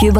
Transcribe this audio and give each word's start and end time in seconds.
Cube. 0.00 0.16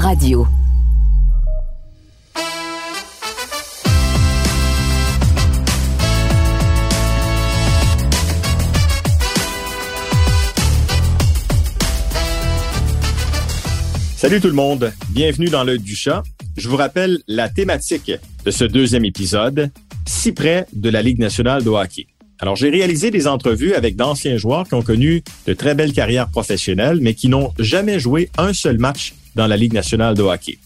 Salut 14.16 14.41
tout 14.41 14.48
le 14.48 14.52
monde, 14.52 14.93
bienvenue 15.11 15.46
dans 15.46 15.62
le 15.62 15.79
du 15.79 15.95
chat. 15.95 16.24
Je 16.56 16.68
vous 16.68 16.76
rappelle 16.76 17.18
la 17.29 17.48
thématique 17.48 18.10
de 18.45 18.50
ce 18.50 18.64
deuxième 18.64 19.04
épisode, 19.04 19.70
si 20.06 20.32
près 20.32 20.66
de 20.72 20.90
la 20.90 21.02
Ligue 21.02 21.20
nationale 21.20 21.62
de 21.62 21.70
hockey. 21.70 22.08
Alors, 22.40 22.56
j'ai 22.56 22.70
réalisé 22.70 23.12
des 23.12 23.29
entrevues 23.29 23.74
avec 23.74 23.95
d'anciens 23.95 24.36
joueurs 24.36 24.66
qui 24.66 24.74
ont 24.74 24.82
connu 24.82 25.22
de 25.46 25.52
très 25.54 25.74
belles 25.76 25.92
carrières 25.92 26.29
professionnelles, 26.29 26.98
mais 27.00 27.14
qui 27.14 27.29
n'ont 27.29 27.52
jamais 27.58 28.00
joué 28.00 28.29
un 28.38 28.52
seul 28.52 28.79
match 28.79 29.14
dans 29.38 29.47
la 29.47 29.56
Ligue 29.56 29.73
nationale 29.73 30.15
de 30.15 30.23
hockey. 30.23 30.59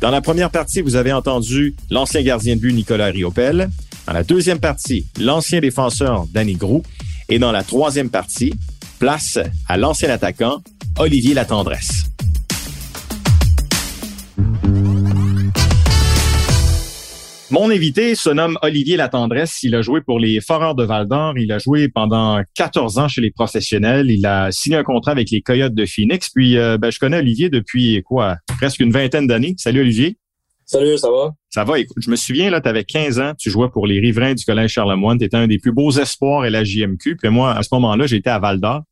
Dans 0.00 0.10
la 0.10 0.22
première 0.22 0.50
partie, 0.50 0.80
vous 0.80 0.96
avez 0.96 1.12
entendu 1.12 1.74
l'ancien 1.90 2.22
gardien 2.22 2.56
de 2.56 2.60
but 2.60 2.72
Nicolas 2.72 3.06
Riopel. 3.06 3.68
Dans 4.06 4.12
la 4.14 4.24
deuxième 4.24 4.58
partie, 4.58 5.06
l'ancien 5.20 5.60
défenseur 5.60 6.26
Danny 6.32 6.54
Grou. 6.54 6.82
Et 7.28 7.38
dans 7.38 7.52
la 7.52 7.62
troisième 7.62 8.08
partie, 8.08 8.54
place 8.98 9.38
à 9.68 9.76
l'ancien 9.76 10.08
attaquant 10.08 10.62
Olivier 10.98 11.34
Latendresse. 11.34 12.04
Mon 17.54 17.70
invité 17.70 18.16
se 18.16 18.30
nomme 18.30 18.58
Olivier 18.62 18.96
Latendresse. 18.96 19.62
Il 19.62 19.76
a 19.76 19.80
joué 19.80 20.00
pour 20.00 20.18
les 20.18 20.40
Foreurs 20.40 20.74
de 20.74 20.82
Val-d'Or. 20.82 21.38
Il 21.38 21.52
a 21.52 21.60
joué 21.60 21.88
pendant 21.88 22.42
14 22.56 22.98
ans 22.98 23.06
chez 23.06 23.20
les 23.20 23.30
professionnels. 23.30 24.10
Il 24.10 24.26
a 24.26 24.50
signé 24.50 24.76
un 24.76 24.82
contrat 24.82 25.12
avec 25.12 25.30
les 25.30 25.40
Coyotes 25.40 25.72
de 25.72 25.86
Phoenix. 25.86 26.30
Puis, 26.34 26.58
euh, 26.58 26.78
ben, 26.78 26.90
je 26.90 26.98
connais 26.98 27.18
Olivier 27.18 27.50
depuis 27.50 28.02
quoi? 28.02 28.38
Presque 28.58 28.80
une 28.80 28.90
vingtaine 28.90 29.28
d'années. 29.28 29.54
Salut 29.56 29.82
Olivier. 29.82 30.18
Salut, 30.66 30.98
ça 30.98 31.08
va? 31.08 31.30
Ça 31.48 31.62
va. 31.62 31.78
Écoute, 31.78 31.98
je 32.00 32.10
me 32.10 32.16
souviens, 32.16 32.50
là, 32.50 32.60
tu 32.60 32.68
avais 32.68 32.82
15 32.82 33.20
ans, 33.20 33.34
tu 33.38 33.50
jouais 33.50 33.68
pour 33.72 33.86
les 33.86 34.00
riverains 34.00 34.34
du 34.34 34.44
Collège 34.44 34.72
Charlemagne. 34.72 35.18
Tu 35.18 35.26
étais 35.26 35.36
un 35.36 35.46
des 35.46 35.60
plus 35.60 35.72
beaux 35.72 35.92
espoirs 35.92 36.42
à 36.42 36.50
la 36.50 36.64
JMQ. 36.64 37.18
Puis 37.18 37.28
moi, 37.28 37.52
à 37.52 37.62
ce 37.62 37.68
moment-là, 37.70 38.08
j'étais 38.08 38.30
à 38.30 38.40
Val 38.40 38.60
d'Or. 38.60 38.82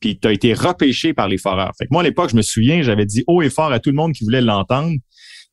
Puis 0.00 0.18
tu 0.18 0.28
as 0.28 0.32
été 0.32 0.52
repêché 0.52 1.14
par 1.14 1.28
les 1.28 1.38
Foreurs. 1.38 1.72
Fait 1.78 1.86
que 1.86 1.90
moi, 1.90 2.02
à 2.02 2.04
l'époque, 2.04 2.28
je 2.28 2.36
me 2.36 2.42
souviens, 2.42 2.82
j'avais 2.82 3.06
dit 3.06 3.24
haut 3.26 3.40
et 3.40 3.48
fort 3.48 3.72
à 3.72 3.80
tout 3.80 3.88
le 3.88 3.96
monde 3.96 4.12
qui 4.12 4.24
voulait 4.24 4.42
l'entendre 4.42 4.92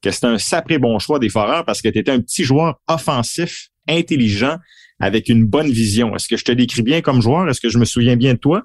que 0.01 0.11
c'était 0.11 0.27
un 0.27 0.37
sacré 0.37 0.77
bon 0.77 0.99
choix 0.99 1.19
des 1.19 1.29
Foreurs 1.29 1.65
parce 1.65 1.81
que 1.81 1.89
tu 1.89 1.99
étais 1.99 2.11
un 2.11 2.21
petit 2.21 2.43
joueur 2.43 2.79
offensif, 2.87 3.69
intelligent, 3.87 4.57
avec 4.99 5.29
une 5.29 5.45
bonne 5.45 5.69
vision. 5.69 6.15
Est-ce 6.15 6.27
que 6.27 6.37
je 6.37 6.45
te 6.45 6.51
décris 6.51 6.81
bien 6.81 7.01
comme 7.01 7.21
joueur? 7.21 7.49
Est-ce 7.49 7.61
que 7.61 7.69
je 7.69 7.77
me 7.77 7.85
souviens 7.85 8.15
bien 8.15 8.33
de 8.33 8.39
toi? 8.39 8.63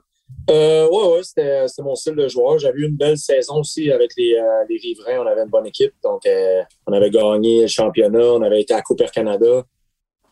Euh, 0.51 0.89
oui, 0.91 1.17
ouais, 1.17 1.23
c'était, 1.23 1.83
mon 1.83 1.95
style 1.95 2.15
de 2.15 2.29
joueur. 2.29 2.59
J'avais 2.59 2.79
eu 2.79 2.87
une 2.87 2.97
belle 2.97 3.17
saison 3.17 3.61
aussi 3.61 3.91
avec 3.91 4.11
les, 4.17 4.35
euh, 4.35 4.65
les 4.69 4.77
riverains. 4.79 5.21
On 5.21 5.27
avait 5.27 5.43
une 5.43 5.51
bonne 5.51 5.67
équipe. 5.67 5.93
Donc, 6.03 6.27
euh, 6.27 6.63
on 6.87 6.93
avait 6.93 7.11
gagné 7.11 7.63
le 7.63 7.67
championnat. 7.67 8.33
On 8.33 8.43
avait 8.43 8.61
été 8.61 8.75
à 8.75 8.83
Coupe 8.83 9.03
Canada. 9.11 9.65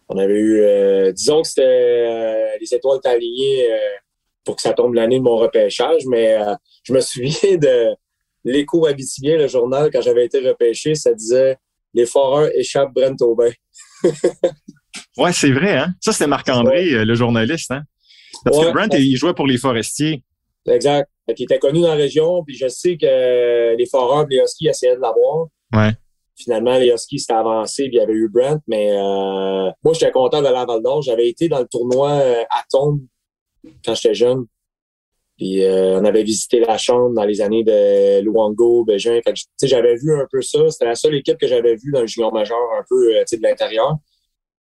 On 0.09 0.19
avait 0.19 0.35
eu, 0.35 0.61
euh, 0.61 1.13
disons 1.13 1.43
que 1.43 1.49
c'était 1.49 2.59
les 2.61 2.75
étoiles 2.75 3.01
alignées 3.05 3.67
pour 4.45 4.57
que 4.57 4.63
ça 4.63 4.75
tombe 4.75 4.95
l'année 4.95 5.19
de 5.19 5.25
mon 5.25 5.39
repêchage. 5.39 6.03
Mais 6.07 6.37
je 6.83 6.93
me 6.93 7.01
souviens 7.01 7.57
de, 7.57 7.95
l'écho 8.45 8.87
habitibien, 8.87 9.37
le 9.37 9.49
journal, 9.49 9.91
quand 9.93 10.01
j'avais 10.01 10.27
été 10.27 10.41
repêché, 10.47 10.95
ça 10.95 11.13
disait 11.15 11.57
Les 11.93 12.07
foreurs 12.07 12.51
échappent 12.55 12.95
Brent 12.95 13.21
Aubin. 13.21 13.51
ouais, 15.17 15.33
c'est 15.33 15.53
vrai, 15.53 15.77
hein? 15.79 15.95
Ça, 16.01 16.13
c'était 16.13 16.27
Marc-André, 16.27 16.93
euh, 16.93 17.05
le 17.05 17.15
journaliste, 17.15 17.71
hein? 17.71 17.83
Parce 18.45 18.59
que 18.59 18.73
Brent, 18.73 18.95
il 18.99 19.17
jouait 19.17 19.35
pour 19.35 19.47
les 19.47 19.59
forestiers. 19.59 20.23
Exact. 20.67 21.09
Il 21.29 21.45
était 21.45 21.59
connu 21.59 21.81
dans 21.81 21.89
la 21.89 21.95
région, 21.95 22.43
puis 22.45 22.57
je 22.57 22.69
sais 22.69 22.97
que 22.97 23.77
les 23.77 23.87
foreurs 23.87 24.27
les 24.29 24.39
Huskies 24.39 24.69
essayaient 24.69 24.97
de 24.97 25.01
l'avoir. 25.01 25.47
Ouais. 25.73 25.93
Finalement, 26.37 26.79
les 26.79 26.89
Huskies 26.89 27.21
s'étaient 27.21 27.35
avancés, 27.35 27.85
puis 27.85 27.95
il 27.95 27.99
y 27.99 28.01
avait 28.01 28.13
eu 28.13 28.29
Brent, 28.29 28.61
mais 28.67 28.91
euh, 28.91 29.71
moi, 29.83 29.95
j'étais 29.95 30.11
content 30.11 30.41
de 30.41 30.49
la 30.49 30.65
Val 30.65 30.83
d'Or. 30.83 31.01
J'avais 31.03 31.29
été 31.29 31.49
dans 31.49 31.61
le 31.61 31.67
tournoi 31.67 32.11
euh, 32.11 32.43
à 32.51 32.65
Tombe 32.69 33.01
quand 33.85 33.95
j'étais 33.95 34.15
jeune. 34.15 34.47
Puis 35.45 35.63
euh, 35.63 36.01
on 36.01 36.05
avait 36.07 36.23
visité 36.23 36.59
la 36.59 36.79
chambre 36.79 37.15
dans 37.15 37.27
les 37.27 37.43
années 37.43 37.65
de 37.65 38.23
Luango, 38.23 38.83
Bégin. 38.83 39.21
j'avais 39.63 39.95
vu 39.97 40.15
un 40.15 40.27
peu 40.33 40.41
ça. 40.41 40.71
C'était 40.71 40.87
la 40.87 40.95
seule 40.95 41.17
équipe 41.17 41.37
que 41.37 41.47
j'avais 41.47 41.75
vue 41.75 41.93
dans 41.93 42.01
le 42.01 42.07
junior 42.07 42.33
majeur 42.33 42.57
un 42.79 42.83
peu 42.89 43.15
euh, 43.15 43.25
de 43.31 43.43
l'intérieur. 43.43 43.95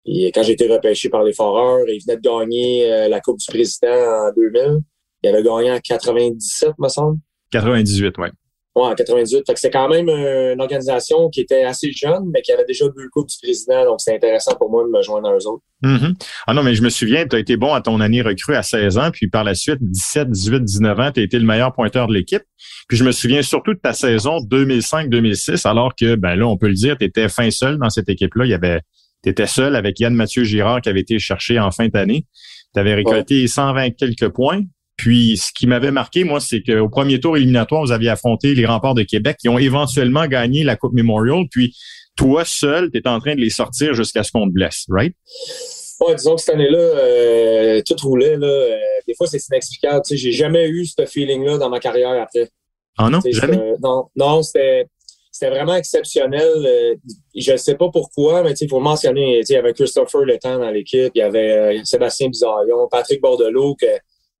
Et 0.06 0.32
quand 0.32 0.42
j'ai 0.42 0.54
été 0.54 0.66
repêché 0.66 1.08
par 1.08 1.22
les 1.22 1.32
Foreurs, 1.32 1.88
ils 1.88 2.00
venaient 2.04 2.16
de 2.16 2.20
gagner 2.20 2.92
euh, 2.92 3.08
la 3.08 3.20
Coupe 3.20 3.38
du 3.38 3.46
Président 3.46 4.26
en 4.26 4.32
2000. 4.34 4.80
Ils 5.22 5.28
avaient 5.28 5.44
gagné 5.44 5.70
en 5.70 5.78
97, 5.78 6.70
me 6.80 6.88
semble. 6.88 7.20
98, 7.52 8.14
oui. 8.18 8.28
Ouais, 8.76 8.88
en 8.88 8.94
98. 8.94 9.44
Fait 9.46 9.54
que 9.54 9.58
c'était 9.58 9.72
quand 9.72 9.88
même 9.88 10.10
une 10.10 10.60
organisation 10.60 11.30
qui 11.30 11.40
était 11.40 11.64
assez 11.64 11.90
jeune, 11.92 12.30
mais 12.30 12.42
qui 12.42 12.52
avait 12.52 12.66
déjà 12.66 12.84
deux 12.84 13.08
coupes 13.10 13.26
du 13.26 13.36
président. 13.42 13.86
Donc, 13.86 14.02
c'était 14.02 14.18
intéressant 14.18 14.54
pour 14.54 14.70
moi 14.70 14.84
de 14.84 14.90
me 14.90 15.02
joindre 15.02 15.30
à 15.30 15.32
eux 15.32 15.46
autres. 15.46 15.62
Mm-hmm. 15.82 16.14
Ah 16.46 16.52
non, 16.52 16.62
mais 16.62 16.74
je 16.74 16.82
me 16.82 16.90
souviens, 16.90 17.26
tu 17.26 17.36
as 17.36 17.38
été 17.38 17.56
bon 17.56 17.72
à 17.72 17.80
ton 17.80 18.00
année 18.00 18.20
recrue 18.20 18.54
à 18.54 18.62
16 18.62 18.98
ans, 18.98 19.10
puis 19.10 19.28
par 19.28 19.44
la 19.44 19.54
suite, 19.54 19.78
17, 19.80 20.30
18, 20.30 20.64
19 20.64 21.00
ans, 21.00 21.10
tu 21.10 21.20
as 21.20 21.22
été 21.22 21.38
le 21.38 21.46
meilleur 21.46 21.72
pointeur 21.72 22.06
de 22.06 22.12
l'équipe. 22.12 22.42
Puis 22.86 22.98
je 22.98 23.04
me 23.04 23.12
souviens 23.12 23.40
surtout 23.40 23.72
de 23.72 23.78
ta 23.78 23.94
saison 23.94 24.40
2005-2006, 24.40 25.66
alors 25.66 25.94
que, 25.94 26.14
ben 26.14 26.34
là, 26.34 26.46
on 26.46 26.58
peut 26.58 26.68
le 26.68 26.74
dire, 26.74 26.98
tu 26.98 27.06
étais 27.06 27.30
fin 27.30 27.50
seul 27.50 27.78
dans 27.78 27.88
cette 27.88 28.10
équipe-là. 28.10 28.44
Il 28.44 28.50
y 28.50 28.54
avait, 28.54 28.82
tu 29.24 29.30
étais 29.30 29.46
seul 29.46 29.74
avec 29.74 29.98
Yann 30.00 30.14
Mathieu 30.14 30.44
Girard 30.44 30.82
qui 30.82 30.90
avait 30.90 31.00
été 31.00 31.18
cherché 31.18 31.58
en 31.58 31.70
fin 31.70 31.88
d'année. 31.88 32.26
Tu 32.74 32.80
avais 32.80 32.94
récolté 32.94 33.46
120 33.46 33.92
quelques 33.92 34.28
points. 34.28 34.60
Puis, 34.96 35.36
ce 35.36 35.52
qui 35.52 35.66
m'avait 35.66 35.90
marqué, 35.90 36.24
moi, 36.24 36.40
c'est 36.40 36.62
qu'au 36.62 36.88
premier 36.88 37.20
tour 37.20 37.36
éliminatoire, 37.36 37.82
vous 37.82 37.92
aviez 37.92 38.08
affronté 38.08 38.54
les 38.54 38.64
remparts 38.64 38.94
de 38.94 39.02
Québec 39.02 39.36
qui 39.38 39.48
ont 39.48 39.58
éventuellement 39.58 40.26
gagné 40.26 40.64
la 40.64 40.76
Coupe 40.76 40.94
Memorial. 40.94 41.44
Puis, 41.50 41.76
toi 42.16 42.44
seul, 42.44 42.90
tu 42.90 42.98
es 42.98 43.06
en 43.06 43.20
train 43.20 43.34
de 43.34 43.40
les 43.40 43.50
sortir 43.50 43.94
jusqu'à 43.94 44.22
ce 44.22 44.32
qu'on 44.32 44.48
te 44.48 44.52
blesse, 44.52 44.86
right? 44.88 45.14
Ouais, 46.00 46.14
disons 46.14 46.36
que 46.36 46.42
cette 46.42 46.54
année-là, 46.54 46.78
euh, 46.78 47.82
tout 47.86 47.96
roulait. 48.02 48.36
Là. 48.36 48.46
Euh, 48.46 48.76
des 49.06 49.14
fois, 49.14 49.26
c'est 49.26 49.40
inexplicable. 49.50 50.02
Tu 50.06 50.10
sais, 50.10 50.16
j'ai 50.16 50.32
jamais 50.32 50.68
eu 50.68 50.84
ce 50.86 51.04
feeling-là 51.06 51.58
dans 51.58 51.70
ma 51.70 51.80
carrière 51.80 52.20
après. 52.20 52.48
Ah 52.98 53.10
non? 53.10 53.20
jamais? 53.30 53.74
non, 53.82 54.06
non 54.16 54.42
c'était 54.42 54.86
c'était 55.30 55.50
vraiment 55.50 55.74
exceptionnel. 55.74 56.50
Euh, 56.64 56.94
je 57.34 57.52
ne 57.52 57.56
sais 57.58 57.74
pas 57.74 57.90
pourquoi, 57.90 58.42
mais 58.42 58.52
il 58.52 58.68
faut 58.68 58.80
mentionner, 58.80 59.42
il 59.46 59.52
y 59.52 59.56
avait 59.56 59.74
Christopher 59.74 60.22
Le 60.22 60.38
Temps 60.38 60.58
dans 60.58 60.70
l'équipe, 60.70 61.12
il 61.14 61.18
y 61.18 61.22
avait 61.22 61.78
Sébastien 61.84 62.28
Bizarion, 62.28 62.88
Patrick 62.90 63.20
Bordelot, 63.20 63.74
que 63.74 63.86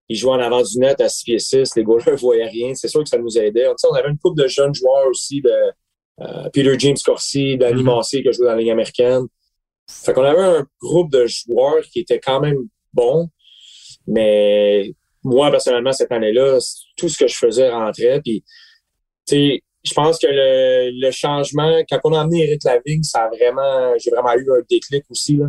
il 0.08 0.16
jouait 0.16 0.32
en 0.32 0.40
avant 0.40 0.62
du 0.62 0.78
net 0.78 1.00
à 1.00 1.08
6 1.08 1.24
pieds 1.24 1.38
6. 1.38 1.76
Les 1.76 1.82
goalers 1.82 2.12
ne 2.12 2.16
voyaient 2.16 2.46
rien. 2.46 2.74
C'est 2.74 2.88
sûr 2.88 3.02
que 3.02 3.08
ça 3.08 3.18
nous 3.18 3.38
aidait. 3.38 3.66
on 3.68 3.94
avait 3.94 4.08
une 4.08 4.18
couple 4.18 4.42
de 4.42 4.48
jeunes 4.48 4.74
joueurs 4.74 5.06
aussi, 5.08 5.40
de 5.40 5.50
euh, 6.20 6.48
Peter 6.52 6.74
James 6.78 6.96
Corsi, 7.04 7.56
Danny 7.56 7.82
mm 7.82 7.86
Massé, 7.86 8.22
qui 8.22 8.28
a 8.28 8.32
joué 8.32 8.46
dans 8.46 8.52
la 8.52 8.58
Ligue 8.58 8.70
américaine. 8.70 9.24
Fait 9.88 10.12
qu'on 10.12 10.24
avait 10.24 10.42
un 10.42 10.66
groupe 10.80 11.10
de 11.12 11.26
joueurs 11.26 11.82
qui 11.92 12.00
était 12.00 12.20
quand 12.20 12.40
même 12.40 12.58
bon. 12.92 13.28
Mais 14.06 14.94
moi, 15.22 15.50
personnellement, 15.50 15.92
cette 15.92 16.12
année-là, 16.12 16.58
tout 16.96 17.08
ce 17.08 17.18
que 17.18 17.26
je 17.26 17.36
faisais 17.36 17.68
rentrait. 17.70 18.20
Puis, 18.24 18.44
tu 19.26 19.36
sais, 19.36 19.62
je 19.84 19.94
pense 19.94 20.18
que 20.18 20.26
le, 20.28 20.90
le, 21.00 21.10
changement, 21.10 21.82
quand 21.88 21.98
on 22.04 22.12
a 22.12 22.20
amené 22.20 22.44
Eric 22.44 22.64
Lavigne, 22.64 23.02
ça 23.02 23.24
a 23.24 23.28
vraiment, 23.28 23.92
j'ai 23.98 24.10
vraiment 24.10 24.34
eu 24.34 24.46
un 24.52 24.62
déclic 24.68 25.04
aussi. 25.10 25.36
Là. 25.36 25.46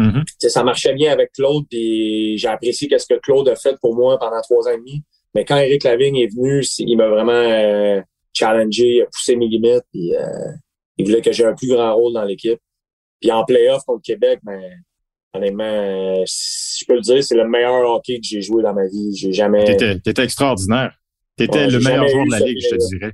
Mm-hmm. 0.00 0.48
Ça 0.48 0.64
marchait 0.64 0.94
bien 0.94 1.12
avec 1.12 1.32
Claude, 1.32 1.64
puis 1.68 2.38
j'ai 2.38 2.48
apprécié 2.48 2.88
ce 2.98 3.06
que 3.06 3.18
Claude 3.20 3.48
a 3.48 3.56
fait 3.56 3.76
pour 3.80 3.94
moi 3.94 4.18
pendant 4.18 4.40
trois 4.42 4.68
ans 4.68 4.72
et 4.72 4.78
demi. 4.78 5.02
Mais 5.34 5.44
quand 5.44 5.56
Eric 5.56 5.84
Lavigne 5.84 6.16
est 6.16 6.34
venu, 6.34 6.64
il 6.78 6.96
m'a 6.96 7.08
vraiment 7.08 7.32
euh, 7.32 8.00
challengé, 8.32 8.96
il 8.96 9.02
a 9.02 9.06
poussé 9.06 9.36
mes 9.36 9.46
limites, 9.46 9.84
puis 9.92 10.14
euh, 10.14 10.52
il 10.96 11.06
voulait 11.06 11.20
que 11.20 11.32
j'ai 11.32 11.44
un 11.44 11.54
plus 11.54 11.68
grand 11.68 11.94
rôle 11.94 12.14
dans 12.14 12.24
l'équipe. 12.24 12.58
Puis 13.20 13.30
en 13.30 13.44
playoff 13.44 13.84
contre 13.84 14.02
Québec, 14.02 14.40
ben, 14.42 14.60
honnêtement, 15.34 15.64
euh, 15.64 16.24
je 16.26 16.84
peux 16.86 16.94
le 16.94 17.00
dire, 17.00 17.22
c'est 17.22 17.36
le 17.36 17.48
meilleur 17.48 17.88
hockey 17.88 18.16
que 18.16 18.26
j'ai 18.26 18.40
joué 18.40 18.62
dans 18.62 18.74
ma 18.74 18.86
vie. 18.86 19.14
J'ai 19.14 19.32
jamais. 19.32 19.64
T'étais, 19.64 19.98
étais 20.04 20.24
extraordinaire. 20.24 20.94
T'étais 21.36 21.68
le 21.68 21.78
meilleur 21.78 22.08
joueur 22.08 22.26
de 22.26 22.30
la 22.32 22.40
ligue, 22.40 22.58
je 22.60 22.70
te 22.70 22.88
dirais. 22.88 23.12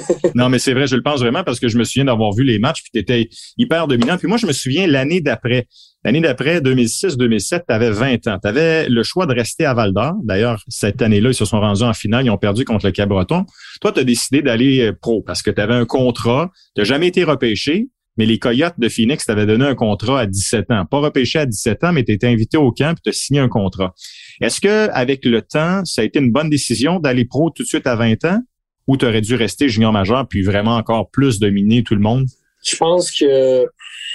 Non, 0.34 0.48
mais 0.48 0.58
c'est 0.58 0.72
vrai, 0.72 0.86
je 0.86 0.96
le 0.96 1.02
pense 1.02 1.20
vraiment 1.20 1.44
parce 1.44 1.60
que 1.60 1.68
je 1.68 1.76
me 1.76 1.84
souviens 1.84 2.06
d'avoir 2.06 2.32
vu 2.32 2.44
les 2.44 2.58
matchs 2.58 2.82
puis 2.82 2.90
tu 2.92 2.98
étais 2.98 3.28
hyper 3.58 3.86
dominant. 3.86 4.16
Puis 4.16 4.28
moi, 4.28 4.36
je 4.36 4.46
me 4.46 4.52
souviens 4.52 4.86
l'année 4.86 5.20
d'après. 5.20 5.66
L'année 6.04 6.20
d'après, 6.20 6.60
2006-2007, 6.60 7.62
tu 7.68 7.74
avais 7.74 7.90
20 7.90 8.26
ans. 8.26 8.38
Tu 8.42 8.48
avais 8.48 8.88
le 8.88 9.02
choix 9.02 9.26
de 9.26 9.34
rester 9.34 9.64
à 9.64 9.74
Val 9.74 9.92
d'Or. 9.92 10.14
D'ailleurs, 10.24 10.60
cette 10.68 11.00
année-là, 11.00 11.30
ils 11.30 11.34
se 11.34 11.44
sont 11.44 11.60
rendus 11.60 11.82
en 11.82 11.92
finale. 11.92 12.26
Ils 12.26 12.30
ont 12.30 12.38
perdu 12.38 12.64
contre 12.64 12.86
le 12.86 12.92
Cabreton. 12.92 13.44
Toi, 13.80 13.92
tu 13.92 14.00
as 14.00 14.04
décidé 14.04 14.42
d'aller 14.42 14.80
euh, 14.80 14.92
pro 14.92 15.22
parce 15.22 15.42
que 15.42 15.50
tu 15.50 15.60
avais 15.60 15.74
un 15.74 15.84
contrat. 15.84 16.50
Tu 16.74 16.84
jamais 16.84 17.06
été 17.08 17.22
repêché, 17.22 17.88
mais 18.16 18.26
les 18.26 18.38
Coyotes 18.38 18.78
de 18.78 18.88
Phoenix 18.88 19.24
t'avaient 19.24 19.46
donné 19.46 19.64
un 19.64 19.74
contrat 19.74 20.20
à 20.20 20.26
17 20.26 20.70
ans. 20.70 20.84
Pas 20.86 20.98
repêché 20.98 21.38
à 21.38 21.46
17 21.46 21.84
ans, 21.84 21.92
mais 21.92 22.04
tu 22.04 22.12
étais 22.12 22.26
invité 22.26 22.56
au 22.56 22.72
camp 22.72 22.92
et 22.92 23.00
tu 23.02 23.10
as 23.10 23.12
signé 23.12 23.40
un 23.40 23.48
contrat. 23.48 23.94
Est-ce 24.40 24.60
que 24.60 24.90
avec 24.90 25.24
le 25.24 25.40
temps, 25.40 25.84
ça 25.84 26.02
a 26.02 26.04
été 26.04 26.18
une 26.18 26.32
bonne 26.32 26.50
décision 26.50 26.98
d'aller 26.98 27.24
pro 27.24 27.50
tout 27.50 27.62
de 27.62 27.68
suite 27.68 27.86
à 27.86 27.94
20 27.94 28.24
ans? 28.24 28.40
Ou 28.86 28.96
tu 28.96 29.06
aurais 29.06 29.20
dû 29.20 29.34
rester 29.34 29.68
junior 29.68 29.92
majeur 29.92 30.26
puis 30.28 30.42
vraiment 30.42 30.76
encore 30.76 31.10
plus 31.10 31.38
dominer 31.38 31.82
tout 31.82 31.94
le 31.94 32.00
monde? 32.00 32.26
Je 32.64 32.76
pense 32.76 33.10
que 33.10 33.66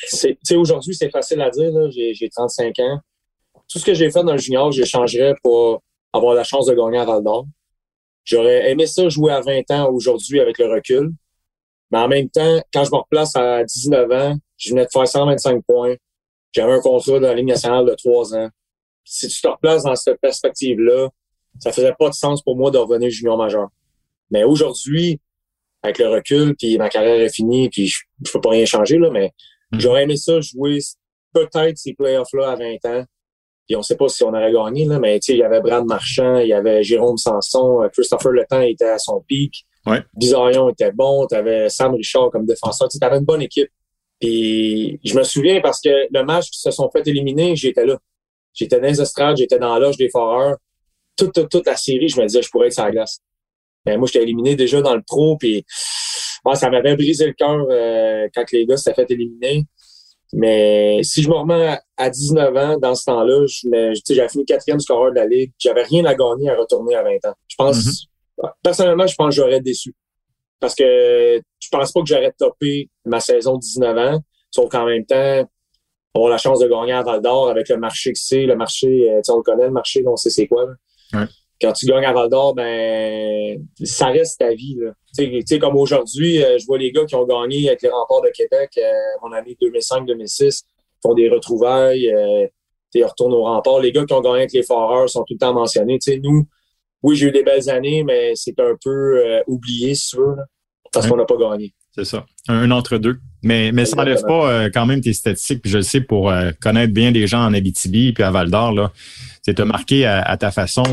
c'est 0.08 0.56
aujourd'hui, 0.56 0.96
c'est 0.96 1.10
facile 1.10 1.42
à 1.42 1.50
dire. 1.50 1.72
J'ai 1.92 2.30
35 2.30 2.80
ans. 2.80 3.00
Tout 3.70 3.80
ce 3.80 3.86
que 3.86 3.94
j'ai 3.94 4.10
fait 4.10 4.24
dans 4.24 4.34
le 4.34 4.38
junior, 4.38 4.72
je 4.72 4.84
changerais 4.84 5.36
pour 5.44 5.84
avoir 6.14 6.34
la 6.34 6.44
chance 6.44 6.66
de 6.68 6.74
gagner 6.74 7.00
à 7.00 7.06
Val 7.06 7.24
d'Or. 7.24 7.46
J'aurais 8.24 8.72
aimé 8.72 8.88
ça 8.88 9.08
jouer 9.10 9.32
à 9.32 9.42
20 9.42 9.72
ans 9.72 9.90
aujourd'hui 9.92 10.40
avec 10.40 10.58
le 10.58 10.66
recul. 10.66 11.12
Mais 11.92 12.00
en 12.00 12.08
même 12.08 12.30
temps, 12.30 12.62
quand 12.74 12.84
je 12.84 12.92
me 12.92 12.98
replace 12.98 13.36
à 13.36 13.64
19 13.64 14.12
ans, 14.12 14.38
je 14.58 14.70
venais 14.72 14.86
de 14.86 14.90
faire 14.92 15.08
125 15.08 15.64
points. 15.66 15.96
J'avais 16.54 16.74
un 16.74 16.82
contrat 16.82 17.20
dans 17.20 17.28
la 17.28 17.36
Ligue 17.36 17.48
nationale 17.48 17.86
de 17.86 17.94
3 17.94 18.36
ans. 18.36 18.50
Si 19.04 19.28
tu 19.28 19.42
te 19.42 19.48
replaces 19.48 19.84
dans 19.84 19.96
cette 19.96 20.20
perspective-là, 20.20 21.10
ça 21.60 21.72
faisait 21.72 21.94
pas 21.98 22.10
de 22.10 22.14
sens 22.14 22.42
pour 22.42 22.58
moi 22.58 22.72
de 22.72 22.78
revenir 22.78 23.10
junior 23.10 23.38
majeur. 23.38 23.70
Mais 24.32 24.44
aujourd'hui, 24.44 25.20
avec 25.84 26.00
le 26.00 26.10
recul, 26.10 26.56
puis 26.56 26.78
ma 26.78 26.90
carrière 26.90 27.20
est 27.20 27.34
finie, 27.34 27.70
puis 27.70 27.88
je, 27.88 28.00
je 28.26 28.32
peux 28.32 28.42
pas 28.42 28.50
rien 28.52 28.66
changer, 28.66 28.98
là, 28.98 29.10
mais 29.12 29.32
mm. 29.72 29.80
j'aurais 29.80 30.04
aimé 30.04 30.18
ça 30.18 30.40
jouer 30.42 30.80
peut-être 31.34 31.78
ces 31.78 31.94
playoffs-là 31.94 32.52
à 32.52 32.56
20 32.56 32.86
ans. 32.86 33.06
Puis 33.68 33.76
on 33.76 33.82
sait 33.82 33.98
pas 33.98 34.08
si 34.08 34.24
on 34.24 34.30
aurait 34.30 34.52
gagné, 34.52 34.86
là, 34.86 34.98
mais 34.98 35.18
il 35.18 35.38
y 35.38 35.44
avait 35.44 35.60
Brad 35.60 35.86
Marchand, 35.86 36.38
il 36.38 36.48
y 36.48 36.54
avait 36.54 36.84
Jérôme 36.84 37.18
Sanson, 37.18 37.84
euh, 37.84 37.90
Christopher 37.90 38.32
Le 38.32 38.46
Temps 38.50 38.62
était 38.62 38.86
à 38.86 38.98
son 38.98 39.22
pic. 39.28 39.66
Ouais. 39.86 40.02
Bizarion 40.14 40.70
était 40.70 40.92
bon, 40.92 41.28
tu 41.28 41.36
avais 41.36 41.70
Sam 41.70 41.94
Richard 41.94 42.30
comme 42.30 42.46
défenseur, 42.46 42.88
tu 42.88 42.98
avais 43.02 43.18
une 43.18 43.26
bonne 43.26 43.42
équipe. 43.42 43.70
Puis 44.20 45.00
je 45.04 45.18
me 45.18 45.24
souviens 45.24 45.62
parce 45.62 45.82
que 45.82 45.90
le 46.12 46.24
match 46.24 46.50
qui 46.50 46.60
se 46.60 46.72
sont 46.72 46.90
fait 46.90 47.06
éliminer, 47.08 47.56
j'étais 47.56 47.86
là. 47.86 47.98
J'étais 48.54 48.80
dans 48.80 48.88
les 48.88 49.00
estrades, 49.00 49.38
j'étais 49.38 49.60
dans 49.60 49.78
l'âge 49.78 49.98
des 49.98 50.10
foreurs. 50.10 50.58
Toute, 51.16 51.34
toute, 51.34 51.50
toute, 51.50 51.66
la 51.66 51.76
série, 51.76 52.10
je 52.10 52.20
me 52.20 52.26
disais, 52.26 52.42
je 52.42 52.50
pourrais 52.50 52.68
être 52.68 52.74
sur 52.74 52.84
la 52.84 52.92
glace. 52.92 53.20
Mais 53.88 53.98
moi, 53.98 54.08
j'étais 54.12 54.24
éliminé 54.24 54.56
déjà 54.56 54.82
dans 54.82 54.96
le 54.96 55.02
pro, 55.02 55.38
puis 55.38 55.66
ça 56.54 56.70
m'avait 56.70 56.96
brisé 56.96 57.26
le 57.26 57.34
cœur 57.34 57.66
euh, 57.70 58.28
quand 58.34 58.44
les 58.52 58.66
gars 58.66 58.78
s'étaient 58.78 59.02
fait 59.02 59.12
éliminer. 59.12 59.66
Mais 60.34 61.00
si 61.04 61.24
je 61.24 61.30
me 61.30 61.36
remets 61.36 61.80
à 61.96 62.10
19 62.10 62.58
ans, 62.58 62.78
dans 62.78 62.96
ce 62.96 63.06
temps-là, 63.06 63.46
j'avais 64.10 64.30
fini 64.30 64.46
quatrième 64.46 64.80
scoreur 64.80 65.12
de 65.12 65.16
la 65.16 65.26
Ligue. 65.26 65.52
J'avais 65.58 65.84
rien 65.84 66.04
à 66.06 66.16
gagner 66.16 66.50
à 66.50 66.56
retourner 66.56 66.96
à 66.96 67.04
20 67.04 67.30
ans. 67.30 67.34
Je 67.48 67.56
pense, 67.58 67.78
mm-hmm. 67.78 68.52
personnellement, 68.62 69.08
je 69.08 69.16
pense 69.16 69.36
que 69.36 69.42
j'aurais 69.42 69.62
déçu. 69.62 69.94
Parce 70.60 70.76
que 70.76 71.40
je 71.60 71.70
pense 71.72 71.92
pas 71.92 72.02
que 72.02 72.08
j'aurais 72.08 72.34
topé 72.38 72.90
ma 73.06 73.20
saison 73.20 73.58
19 73.58 73.98
ans. 73.98 74.20
Sauf 74.52 74.70
qu'en 74.70 74.86
même 74.86 75.06
temps, 75.06 75.48
avoir 76.14 76.30
la 76.30 76.38
chance 76.38 76.60
de 76.60 76.68
gagner 76.68 76.94
à 76.94 77.04
Val 77.04 77.22
d'Or 77.22 77.50
avec 77.50 77.70
le 77.70 77.78
marché 77.78 78.12
que 78.12 78.20
c'est, 78.20 78.46
le 78.46 78.56
marché, 78.56 79.10
euh, 79.10 79.22
on 79.30 79.38
le 79.38 79.44
connaît, 79.44 79.66
le 79.66 79.72
marché, 79.72 80.04
on 80.06 80.16
sait 80.16 80.30
c'est 80.30 80.48
quoi. 80.48 80.66
Quand 81.60 81.74
tu 81.74 81.88
gagnes 81.88 82.06
à 82.06 82.14
Val 82.14 82.30
d'Or, 82.30 82.54
ben 82.54 83.66
ça 83.84 84.08
reste 84.08 84.40
ta 84.40 84.54
vie. 84.54 84.78
Tu 85.18 85.42
sais, 85.46 85.60
comme 85.60 85.76
aujourd'hui, 85.76 86.44
euh, 86.44 86.58
je 86.60 86.66
vois 86.66 86.78
les 86.78 86.92
gars 86.92 87.06
qui 87.06 87.16
ont 87.16 87.26
gagné 87.26 87.68
avec 87.68 87.82
les 87.82 87.90
remparts 87.90 88.22
de 88.22 88.30
Québec 88.30 88.70
euh, 88.78 88.92
mon 89.24 89.32
année 89.32 89.58
2005-2006, 89.60 90.64
font 91.02 91.14
des 91.14 91.30
retrouvailles, 91.30 92.10
euh, 92.14 92.48
ils 92.94 93.06
retournent 93.06 93.34
au 93.34 93.44
rempart. 93.44 93.80
Les 93.80 93.92
gars 93.92 94.06
qui 94.06 94.14
ont 94.14 94.22
gagné 94.22 94.40
avec 94.40 94.54
les 94.54 94.64
Foreurs 94.64 95.10
sont 95.10 95.24
tout 95.24 95.34
le 95.34 95.40
temps 95.40 95.54
mentionnés. 95.54 96.00
Tu 96.00 96.12
sais, 96.12 96.20
nous, 96.20 96.46
oui, 97.04 97.16
j'ai 97.16 97.28
eu 97.28 97.32
des 97.32 97.44
belles 97.44 97.70
années, 97.70 98.04
mais 98.04 98.34
c'est 98.36 98.60
un 98.60 98.76
peu 98.84 99.24
euh, 99.26 99.44
oublié, 99.48 99.96
si 99.96 100.10
tu 100.10 100.18
veux, 100.18 100.36
parce 100.92 101.08
qu'on 101.08 101.18
n'a 101.18 101.26
pas 101.26 101.38
gagné. 101.38 101.74
C'est 101.98 102.06
ça. 102.06 102.26
Un, 102.48 102.70
entre-deux. 102.70 103.18
Mais, 103.44 103.72
mais 103.72 103.86
ça 103.86 103.96
n'enlève 103.96 104.22
pas 104.22 104.52
euh, 104.52 104.70
quand 104.72 104.86
même 104.86 105.02
tes 105.02 105.14
statistiques. 105.14 105.64
Puis 105.64 105.72
je 105.72 105.78
le 105.78 105.84
sais 105.84 106.02
pour 106.02 106.30
euh, 106.30 106.52
connaître 106.62 106.94
bien 106.94 107.12
des 107.12 107.26
gens 107.26 107.44
en 107.44 107.54
Abitibi 107.54 108.14
puis 108.14 108.24
à 108.24 108.30
Val 108.30 108.52
d'Or. 108.52 108.92
C'est 109.42 109.60
marqué 109.62 110.06
à, 110.06 110.36
ta 110.36 110.52
façon 110.52 110.84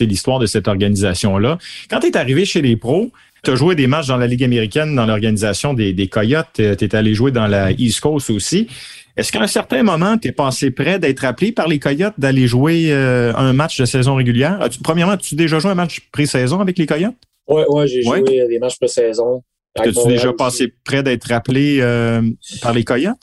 l'histoire 0.00 0.38
de 0.38 0.46
cette 0.46 0.68
organisation-là. 0.68 1.58
Quand 1.90 2.00
tu 2.00 2.06
es 2.06 2.16
arrivé 2.16 2.46
chez 2.46 2.62
les 2.62 2.76
pros, 2.76 3.12
tu 3.44 3.50
as 3.50 3.56
joué 3.56 3.74
des 3.74 3.86
matchs 3.86 4.06
dans 4.06 4.16
la 4.16 4.26
Ligue 4.26 4.42
américaine, 4.42 4.96
dans 4.96 5.04
l'organisation 5.04 5.74
des, 5.74 5.92
des 5.92 6.08
Coyotes. 6.08 6.48
Tu 6.54 6.62
es 6.62 6.94
allé 6.96 7.12
jouer 7.12 7.30
dans 7.30 7.46
la 7.46 7.72
East 7.72 8.00
Coast 8.00 8.30
aussi. 8.30 8.68
Est-ce 9.16 9.30
qu'à 9.30 9.42
un 9.42 9.46
certain 9.46 9.82
moment, 9.82 10.18
tu 10.18 10.28
es 10.28 10.32
passé 10.32 10.70
prêt 10.70 10.98
d'être 10.98 11.24
appelé 11.24 11.52
par 11.52 11.68
les 11.68 11.78
Coyotes 11.78 12.14
d'aller 12.18 12.48
jouer 12.48 12.86
euh, 12.88 13.32
un 13.36 13.52
match 13.52 13.78
de 13.78 13.84
saison 13.84 14.16
régulière? 14.16 14.60
As 14.60 14.68
-tu, 14.68 14.82
premièrement, 14.82 15.12
as-tu 15.12 15.36
déjà 15.36 15.58
joué 15.58 15.70
un 15.70 15.76
match 15.76 16.00
pré-saison 16.10 16.60
avec 16.60 16.78
les 16.78 16.86
Coyotes? 16.86 17.14
Oui, 17.46 17.62
ouais, 17.68 17.86
j'ai 17.86 18.02
joué 18.02 18.22
des 18.22 18.58
matchs 18.58 18.78
pré-saison. 18.78 19.42
As-tu 19.76 20.08
déjà 20.08 20.32
passé 20.32 20.72
prêt 20.84 21.02
d'être 21.02 21.30
appelé 21.32 21.78
euh, 21.80 22.22
par 22.62 22.72
les 22.72 22.84
Coyotes? 22.84 23.16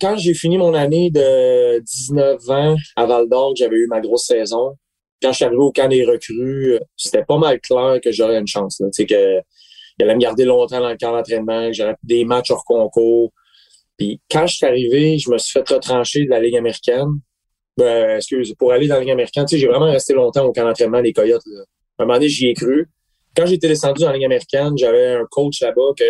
Quand 0.00 0.16
j'ai 0.16 0.32
fini 0.34 0.56
mon 0.56 0.72
année 0.72 1.10
de 1.10 1.78
19 1.80 2.50
ans 2.50 2.76
à 2.96 3.06
Val 3.06 3.28
d'Or, 3.28 3.54
j'avais 3.54 3.76
eu 3.76 3.86
ma 3.86 4.00
grosse 4.00 4.26
saison. 4.26 4.76
Quand 5.22 5.32
je 5.32 5.36
suis 5.36 5.44
arrivé 5.44 5.60
au 5.60 5.72
camp 5.72 5.88
des 5.88 6.04
recrues, 6.04 6.78
c'était 6.96 7.24
pas 7.24 7.36
mal 7.36 7.60
clair 7.60 7.98
que 8.02 8.10
j'aurais 8.10 8.38
une 8.38 8.46
chance. 8.46 8.76
Tu 8.78 8.84
sais, 8.92 9.06
que 9.06 9.40
allait 10.02 10.14
me 10.14 10.20
garder 10.20 10.44
longtemps 10.44 10.80
dans 10.80 10.88
le 10.88 10.96
camp 10.96 11.12
d'entraînement, 11.12 11.68
que 11.68 11.74
j'aurais 11.74 11.96
des 12.02 12.24
matchs 12.24 12.50
hors 12.50 12.64
concours. 12.64 13.32
Puis 13.98 14.20
quand 14.30 14.46
je 14.46 14.56
suis 14.56 14.66
arrivé, 14.66 15.18
je 15.18 15.30
me 15.30 15.38
suis 15.38 15.52
fait 15.52 15.68
retrancher 15.68 16.24
de 16.24 16.30
la 16.30 16.40
Ligue 16.40 16.56
américaine. 16.56 17.08
Ben, 17.76 18.16
excuse, 18.16 18.54
pour 18.58 18.72
aller 18.72 18.88
dans 18.88 18.94
la 18.94 19.00
Ligue 19.00 19.10
américaine, 19.10 19.44
tu 19.44 19.56
sais, 19.56 19.58
j'ai 19.58 19.66
vraiment 19.66 19.90
resté 19.90 20.14
longtemps 20.14 20.44
au 20.44 20.52
camp 20.52 20.64
d'entraînement 20.64 21.02
des 21.02 21.12
Coyotes. 21.12 21.42
Là. 21.46 21.64
À 21.98 22.02
un 22.02 22.06
moment 22.06 22.14
donné, 22.14 22.28
j'y 22.28 22.48
ai 22.48 22.54
cru. 22.54 22.88
Quand 23.36 23.46
j'étais 23.46 23.68
descendu 23.68 24.02
dans 24.02 24.08
la 24.08 24.14
Ligue 24.14 24.24
américaine, 24.24 24.76
j'avais 24.76 25.14
un 25.14 25.26
coach 25.30 25.60
là-bas 25.60 25.92
que 25.96 26.04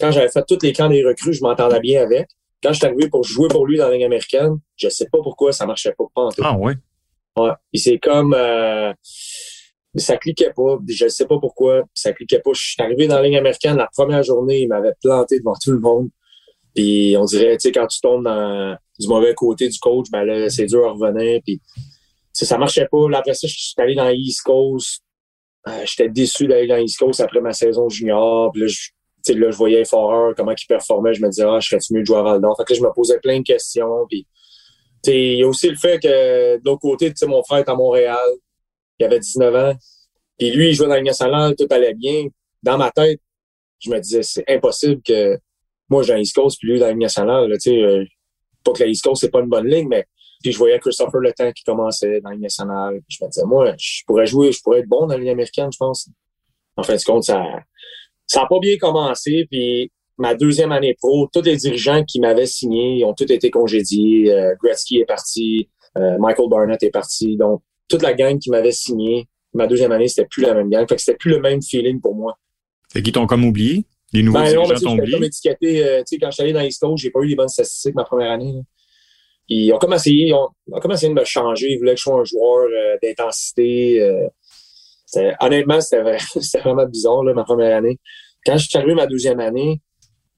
quand 0.00 0.10
j'avais 0.10 0.28
fait 0.28 0.44
tous 0.46 0.58
les 0.62 0.72
camps 0.72 0.88
des 0.88 1.04
recrues, 1.04 1.32
je 1.32 1.42
m'entendais 1.42 1.80
bien 1.80 2.02
avec. 2.02 2.28
Quand 2.62 2.72
je 2.72 2.78
suis 2.78 2.86
arrivé 2.86 3.08
pour 3.08 3.24
jouer 3.24 3.48
pour 3.48 3.66
lui 3.66 3.78
dans 3.78 3.88
la 3.88 3.94
Ligue 3.94 4.04
américaine, 4.04 4.58
je 4.76 4.88
sais 4.88 5.06
pas 5.10 5.18
pourquoi 5.22 5.52
ça 5.52 5.66
marchait 5.66 5.94
pas, 5.96 6.04
pas 6.14 6.22
en 6.22 6.30
tout. 6.30 6.42
Ah 6.44 6.56
ouais? 6.56 6.74
Ouais. 7.36 7.50
Puis 7.72 7.80
c'est 7.80 7.98
comme 7.98 8.34
euh, 8.34 8.92
ça 9.96 10.16
cliquait 10.16 10.52
pas. 10.54 10.78
Je 10.88 11.08
sais 11.08 11.26
pas 11.26 11.38
pourquoi. 11.38 11.82
Ça 11.94 12.12
cliquait 12.12 12.40
pas. 12.40 12.52
Je 12.54 12.60
suis 12.60 12.82
arrivé 12.82 13.06
dans 13.06 13.16
la 13.16 13.22
Ligue 13.22 13.36
américaine 13.36 13.76
la 13.76 13.88
première 13.92 14.22
journée, 14.22 14.60
il 14.60 14.68
m'avait 14.68 14.94
planté 15.02 15.38
devant 15.38 15.54
tout 15.60 15.72
le 15.72 15.80
monde. 15.80 16.08
Puis 16.74 17.16
on 17.18 17.24
dirait, 17.24 17.56
tu 17.58 17.68
sais, 17.68 17.72
quand 17.72 17.86
tu 17.86 18.00
tombes 18.00 18.24
dans 18.24 18.76
du 18.98 19.08
mauvais 19.08 19.34
côté 19.34 19.68
du 19.68 19.78
coach, 19.78 20.06
ben 20.10 20.24
là, 20.24 20.48
c'est 20.48 20.66
dur 20.66 20.86
à 20.86 20.92
revenir. 20.92 21.40
Puis 21.44 21.60
ça 22.32 22.56
marchait 22.56 22.88
pas. 22.90 23.08
Là, 23.10 23.18
après 23.18 23.34
ça, 23.34 23.46
je 23.46 23.54
suis 23.54 23.74
allé 23.78 23.94
dans 23.94 24.08
l'East 24.08 24.42
Coast. 24.42 25.02
Euh, 25.68 25.84
J'étais 25.84 26.08
déçu 26.08 26.46
d'aller 26.46 26.66
dans 26.66 26.76
l'East 26.76 26.98
Coast 26.98 27.20
après 27.20 27.40
ma 27.40 27.52
saison 27.52 27.88
junior. 27.88 28.50
Puis 28.52 28.62
là, 28.62 28.66
je, 28.68 29.32
là, 29.34 29.50
je 29.50 29.56
voyais 29.56 29.84
Foreur, 29.84 30.34
comment 30.36 30.52
il 30.52 30.66
performait. 30.66 31.14
Je 31.14 31.22
me 31.22 31.28
disais, 31.28 31.44
ah, 31.44 31.58
je 31.60 31.68
serais-tu 31.68 31.94
mieux 31.94 32.00
de 32.00 32.06
jouer 32.06 32.18
à 32.18 32.22
Val 32.22 32.40
d'Or? 32.40 32.56
Fait 32.56 32.64
que 32.64 32.72
là, 32.72 32.78
je 32.78 32.84
me 32.84 32.92
posais 32.92 33.18
plein 33.20 33.38
de 33.38 33.44
questions. 33.44 34.06
Puis, 34.08 34.26
il 35.06 35.38
y 35.38 35.42
a 35.42 35.48
aussi 35.48 35.68
le 35.68 35.76
fait 35.76 36.00
que 36.00 36.56
de 36.56 36.62
l'autre 36.64 36.80
côté, 36.80 37.12
mon 37.26 37.42
frère 37.42 37.58
est 37.58 37.68
à 37.68 37.74
Montréal. 37.74 38.18
Il 38.98 39.06
avait 39.06 39.18
19 39.18 39.54
ans. 39.54 39.74
Puis 40.38 40.50
lui, 40.50 40.70
il 40.70 40.74
jouait 40.74 40.88
dans 40.88 40.94
la 40.94 41.02
nationale, 41.02 41.54
tout 41.56 41.66
allait 41.70 41.94
bien. 41.94 42.26
Dans 42.62 42.78
ma 42.78 42.90
tête, 42.90 43.20
je 43.80 43.90
me 43.90 43.98
disais, 43.98 44.22
c'est 44.22 44.44
impossible 44.48 45.02
que 45.02 45.38
moi, 45.88 46.02
j'ai 46.02 46.14
un 46.14 46.18
East 46.18 46.34
Coast, 46.34 46.58
puis 46.58 46.68
lui, 46.70 46.78
dans 46.78 46.88
Ligue 46.88 46.98
nationale, 46.98 47.52
sais, 47.58 47.82
euh, 47.82 48.04
pas 48.64 48.72
que 48.72 48.82
la 48.82 48.86
East 48.86 49.04
Coast, 49.04 49.20
c'est 49.20 49.30
pas 49.30 49.40
une 49.40 49.48
bonne 49.48 49.66
ligne, 49.66 49.88
mais 49.88 50.06
puis 50.42 50.52
je 50.52 50.58
voyais 50.58 50.78
Christopher 50.78 51.20
Le 51.20 51.32
Temps 51.32 51.52
qui 51.52 51.64
commençait 51.64 52.20
dans 52.20 52.30
la 52.30 52.34
Ligue 52.34 52.44
nationale. 52.44 53.00
Puis 53.08 53.18
je 53.18 53.24
me 53.24 53.30
disais, 53.30 53.46
moi, 53.46 53.72
je 53.78 54.02
pourrais 54.06 54.26
jouer, 54.26 54.52
je 54.52 54.60
pourrais 54.62 54.80
être 54.80 54.88
bon 54.88 55.06
dans 55.06 55.14
la 55.14 55.18
Ligue 55.18 55.30
américaine, 55.30 55.70
je 55.72 55.78
pense. 55.78 56.08
En 56.76 56.82
fin 56.82 56.96
de 56.96 57.02
compte, 57.02 57.24
ça 57.24 57.42
ça 58.26 58.42
a 58.42 58.46
pas 58.46 58.58
bien 58.60 58.76
commencé. 58.78 59.46
Puis 59.50 59.90
ma 60.18 60.34
deuxième 60.34 60.72
année 60.72 60.94
pro, 60.94 61.28
tous 61.32 61.42
les 61.42 61.56
dirigeants 61.56 62.04
qui 62.04 62.20
m'avaient 62.20 62.46
signé 62.46 63.04
ont 63.04 63.14
tous 63.14 63.30
été 63.30 63.50
congédiés. 63.50 64.32
Euh, 64.32 64.54
Gretzky 64.62 64.98
est 64.98 65.04
parti, 65.04 65.68
euh, 65.98 66.18
Michael 66.18 66.48
Barnett 66.48 66.82
est 66.82 66.90
parti. 66.90 67.36
Donc, 67.36 67.62
toute 67.88 68.02
la 68.02 68.14
gang 68.14 68.38
qui 68.38 68.50
m'avait 68.50 68.72
signé, 68.72 69.26
ma 69.54 69.66
deuxième 69.66 69.92
année, 69.92 70.08
c'était 70.08 70.28
plus 70.28 70.42
la 70.42 70.54
même 70.54 70.70
gang. 70.70 70.88
Fait 70.88 70.96
que 70.96 71.02
c'était 71.02 71.18
plus 71.18 71.30
le 71.30 71.40
même 71.40 71.62
feeling 71.62 72.00
pour 72.00 72.14
moi. 72.14 72.38
Fait 72.92 73.02
qu'ils 73.02 73.12
t'ont 73.12 73.26
comme 73.26 73.44
oublié? 73.44 73.84
Les 74.12 74.22
nouveaux 74.22 74.40
ben, 74.40 74.54
non, 74.54 74.64
t'ont 74.64 74.96
comme 74.96 75.24
étiqueté, 75.24 75.84
euh, 75.84 76.02
quand 76.20 76.30
je 76.30 76.32
suis 76.32 76.42
allé 76.42 76.52
dans 76.52 76.60
Coast, 76.60 77.02
j'ai 77.02 77.10
pas 77.10 77.20
eu 77.20 77.28
les 77.28 77.34
bonnes 77.34 77.48
statistiques 77.48 77.94
ma 77.94 78.04
première 78.04 78.32
année. 78.32 78.54
Ils 79.48 79.72
ont 79.72 79.78
comme 79.78 79.92
essayé, 79.92 80.28
ils 80.28 80.34
ont, 80.34 80.48
comme 80.80 80.92
essayé 80.92 81.12
de 81.12 81.18
me 81.18 81.24
changer. 81.24 81.72
Ils 81.72 81.78
voulaient 81.78 81.92
que 81.92 81.98
je 81.98 82.02
sois 82.02 82.20
un 82.20 82.24
joueur 82.24 82.68
euh, 82.68 82.96
d'intensité. 83.02 84.00
Euh, 84.00 84.28
honnêtement, 85.40 85.80
c'était 85.80 86.60
vraiment 86.60 86.86
bizarre, 86.86 87.24
là, 87.24 87.34
ma 87.34 87.44
première 87.44 87.76
année. 87.76 87.98
Quand 88.46 88.56
je 88.56 88.68
suis 88.68 88.78
arrivé 88.78 88.94
ma 88.94 89.06
deuxième 89.06 89.40
année, 89.40 89.80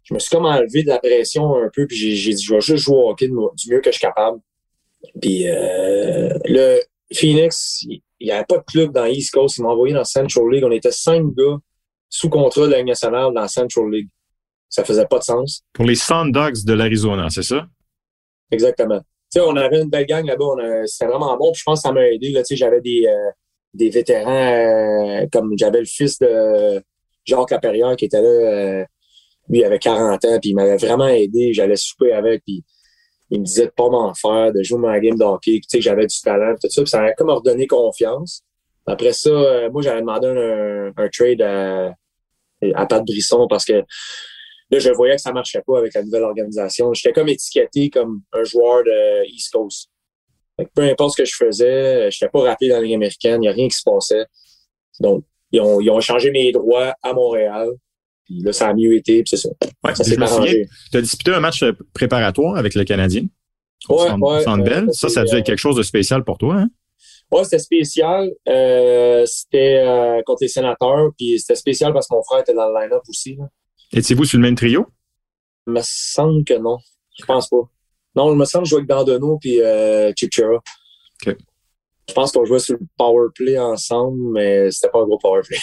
je 0.03 0.15
me 0.15 0.19
suis 0.19 0.31
comme 0.31 0.45
enlevé 0.45 0.83
de 0.83 0.89
la 0.89 0.99
pression 0.99 1.57
un 1.57 1.71
peu, 1.73 1.87
puis 1.87 1.97
j'ai 1.97 2.35
dit, 2.35 2.43
je 2.43 2.55
vais 2.55 2.61
juste 2.61 2.85
jouer 2.85 2.97
au 2.97 3.11
hockey 3.11 3.29
du 3.29 3.35
mieux 3.73 3.81
que 3.81 3.91
je 3.91 3.99
suis 3.99 4.01
capable. 4.01 4.39
Puis 5.23 5.45
le 5.45 6.81
Phoenix, 7.15 7.85
il 8.25 8.29
n'y 8.29 8.33
avait 8.33 8.45
pas 8.45 8.59
de 8.59 8.65
club 8.65 8.93
dans 8.93 9.07
East 9.07 9.33
Coast. 9.33 9.59
Ils 9.59 9.63
m'ont 9.63 9.71
envoyé 9.71 9.95
dans 9.95 10.05
Central 10.05 10.45
League. 10.51 10.65
On 10.65 10.71
était 10.71 10.93
cinq 10.93 11.23
gars 11.35 11.59
sous 12.09 12.29
contrat 12.29 12.67
de 12.67 12.73
la 12.73 12.83
nationale 12.83 13.33
dans 13.35 13.49
Central 13.49 13.91
League. 13.91 14.09
Ça 14.69 14.85
faisait 14.85 15.07
pas 15.07 15.19
de 15.19 15.25
sens. 15.25 15.63
Pour 15.73 15.85
les 15.85 15.95
Sun 15.95 16.33
Dogs 16.33 16.65
de 16.65 16.73
l'Arizona, 16.73 17.29
c'est 17.31 17.43
ça? 17.43 17.67
Exactement. 18.55 19.01
Tu 19.01 19.41
sais, 19.41 19.41
on 19.41 19.57
avait 19.57 19.81
une 19.83 19.91
belle 19.91 20.07
gang 20.07 20.25
là-bas. 20.25 20.85
C'était 20.87 21.07
vraiment 21.07 21.37
bon. 21.37 21.53
Puis 21.53 21.61
je 21.61 21.65
pense 21.65 21.81
que 21.81 21.89
ça 21.89 21.93
m'a 21.93 22.07
aidé. 22.09 22.33
J'avais 22.53 22.81
des, 22.81 23.05
euh, 23.07 23.31
des 23.75 23.91
vétérans 23.91 24.31
euh, 24.31 25.27
comme 25.33 25.55
j'avais 25.59 25.81
le 25.81 25.87
fils 25.87 26.19
de 26.19 26.81
Jacques 27.25 27.51
Laperrière 27.51 27.97
qui 27.97 28.07
était 28.07 28.23
là. 28.23 28.29
Euh, 28.29 28.85
lui, 29.49 29.59
il 29.59 29.65
avait 29.65 29.79
40 29.79 30.25
ans, 30.25 30.39
puis 30.41 30.51
il 30.51 30.55
m'avait 30.55 30.77
vraiment 30.77 31.09
aidé. 31.09 31.53
J'allais 31.53 31.77
souper 31.77 32.13
avec, 32.13 32.43
puis 32.45 32.65
il 33.31 33.41
me 33.41 33.45
disait 33.45 33.67
de 33.67 33.73
pas 33.77 33.91
m'en 33.91 34.15
faire, 34.15 34.53
de 34.53 34.63
jouer 34.63 34.79
ma 34.79 34.99
game 35.01 35.19
d'hockey, 35.19 35.61
tu 35.61 35.63
sais, 35.69 35.81
j'avais 35.83 36.07
du 36.07 36.19
talent, 36.23 36.55
tout 36.55 36.71
ça. 36.71 36.83
Puis 36.83 36.89
ça 36.91 37.03
m'a 37.03 37.13
comme 37.13 37.29
redonné 37.31 37.67
confiance. 37.67 38.43
Après 38.87 39.13
ça, 39.13 39.69
moi, 39.71 39.83
j'avais 39.83 40.01
demandé 40.01 40.29
un, 40.29 40.93
un 40.97 41.09
trade 41.09 41.43
à, 41.43 41.93
à 42.75 42.87
Pat 42.87 43.05
Brisson 43.05 43.47
parce 43.49 43.65
que 43.65 43.83
là, 44.75 44.78
je 44.81 44.90
voyais 44.90 45.16
que 45.16 45.23
ça 45.23 45.33
marchait 45.33 45.62
pas 45.66 45.78
avec 45.78 45.95
la 45.95 46.02
nouvelle 46.02 46.23
organisation. 46.23 46.93
J'étais 46.93 47.12
comme 47.12 47.28
étiqueté 47.28 47.90
comme 47.90 48.23
un 48.33 48.45
joueur 48.45 48.85
de 48.85 49.26
East 49.28 49.52
Coast. 49.52 49.90
peu 50.75 50.83
importe 50.83 51.16
ce 51.16 51.23
que 51.23 51.28
je 51.28 51.37
faisais, 51.37 52.11
je 52.11 52.16
n'étais 52.16 52.31
pas 52.31 52.43
rappelé 52.43 52.71
dans 52.71 52.76
la 52.76 52.83
Ligue 52.83 52.95
américaine, 52.95 53.43
il 53.43 53.47
n'y 53.47 53.49
a 53.49 53.52
rien 53.52 53.69
qui 53.69 53.76
se 53.76 53.83
passait. 53.85 54.26
Donc, 55.00 55.25
ils 55.52 55.61
ont, 55.61 55.81
ils 55.81 55.90
ont 55.90 56.00
changé 56.00 56.31
mes 56.31 56.52
droits 56.52 56.95
à 57.02 57.12
Montréal. 57.12 57.71
Puis 58.25 58.40
là, 58.40 58.52
ça 58.52 58.69
a 58.69 58.75
mieux 58.75 58.95
été, 58.95 59.23
puis 59.23 59.28
c'est 59.28 59.37
ça. 59.37 59.50
Ouais, 59.85 59.95
ça 59.95 60.02
s'est 60.02 60.21
arrangé. 60.21 60.66
tu 60.90 60.97
as 60.97 61.02
disputé 61.02 61.33
un 61.33 61.40
match 61.40 61.62
préparatoire 61.93 62.57
avec 62.57 62.75
le 62.75 62.85
Canadien. 62.85 63.26
Ouais, 63.88 64.11
ouais, 64.11 64.49
euh, 64.49 64.87
ça, 64.93 65.09
ça 65.11 65.21
a 65.21 65.25
dû 65.25 65.37
être 65.37 65.45
quelque 65.45 65.59
chose 65.59 65.76
de 65.76 65.83
spécial 65.83 66.25
pour 66.25 66.38
toi. 66.38 66.54
Hein? 66.54 66.69
Ouais, 67.31 67.45
c'était 67.45 67.59
spécial. 67.59 68.31
Euh, 68.49 69.25
c'était 69.26 69.83
euh, 69.85 70.23
contre 70.25 70.43
les 70.43 70.49
sénateurs, 70.49 71.11
puis 71.19 71.38
c'était 71.38 71.54
spécial 71.54 71.93
parce 71.93 72.09
que 72.09 72.14
mon 72.14 72.23
frère 72.23 72.40
était 72.40 72.54
dans 72.54 72.69
le 72.69 72.81
line-up 72.81 73.02
aussi. 73.09 73.37
Là. 73.37 73.45
Étiez-vous 73.93 74.25
sur 74.25 74.38
le 74.38 74.43
même 74.43 74.55
trio? 74.55 74.87
Il 75.67 75.75
me 75.75 75.81
semble 75.83 76.45
que 76.45 76.55
non. 76.55 76.79
Je 77.19 77.25
pense 77.25 77.49
pas. 77.49 77.71
Non, 78.17 78.33
il 78.33 78.38
me 78.38 78.45
semble 78.45 78.64
que 78.64 78.69
je 78.69 78.71
jouais 78.71 78.79
avec 78.79 78.88
Dandonneau 78.88 79.38
puis 79.41 79.61
euh, 79.61 80.12
Chipchera. 80.17 80.57
OK. 81.26 81.37
Je 82.07 82.12
pense 82.12 82.33
qu'on 82.33 82.45
jouait 82.45 82.59
sur 82.59 82.75
le 82.75 82.87
power 82.99 83.29
play 83.35 83.59
ensemble, 83.59 84.19
mais 84.33 84.71
c'était 84.71 84.91
pas 84.91 85.00
un 85.00 85.05
gros 85.05 85.19
power 85.19 85.41
play. 85.43 85.57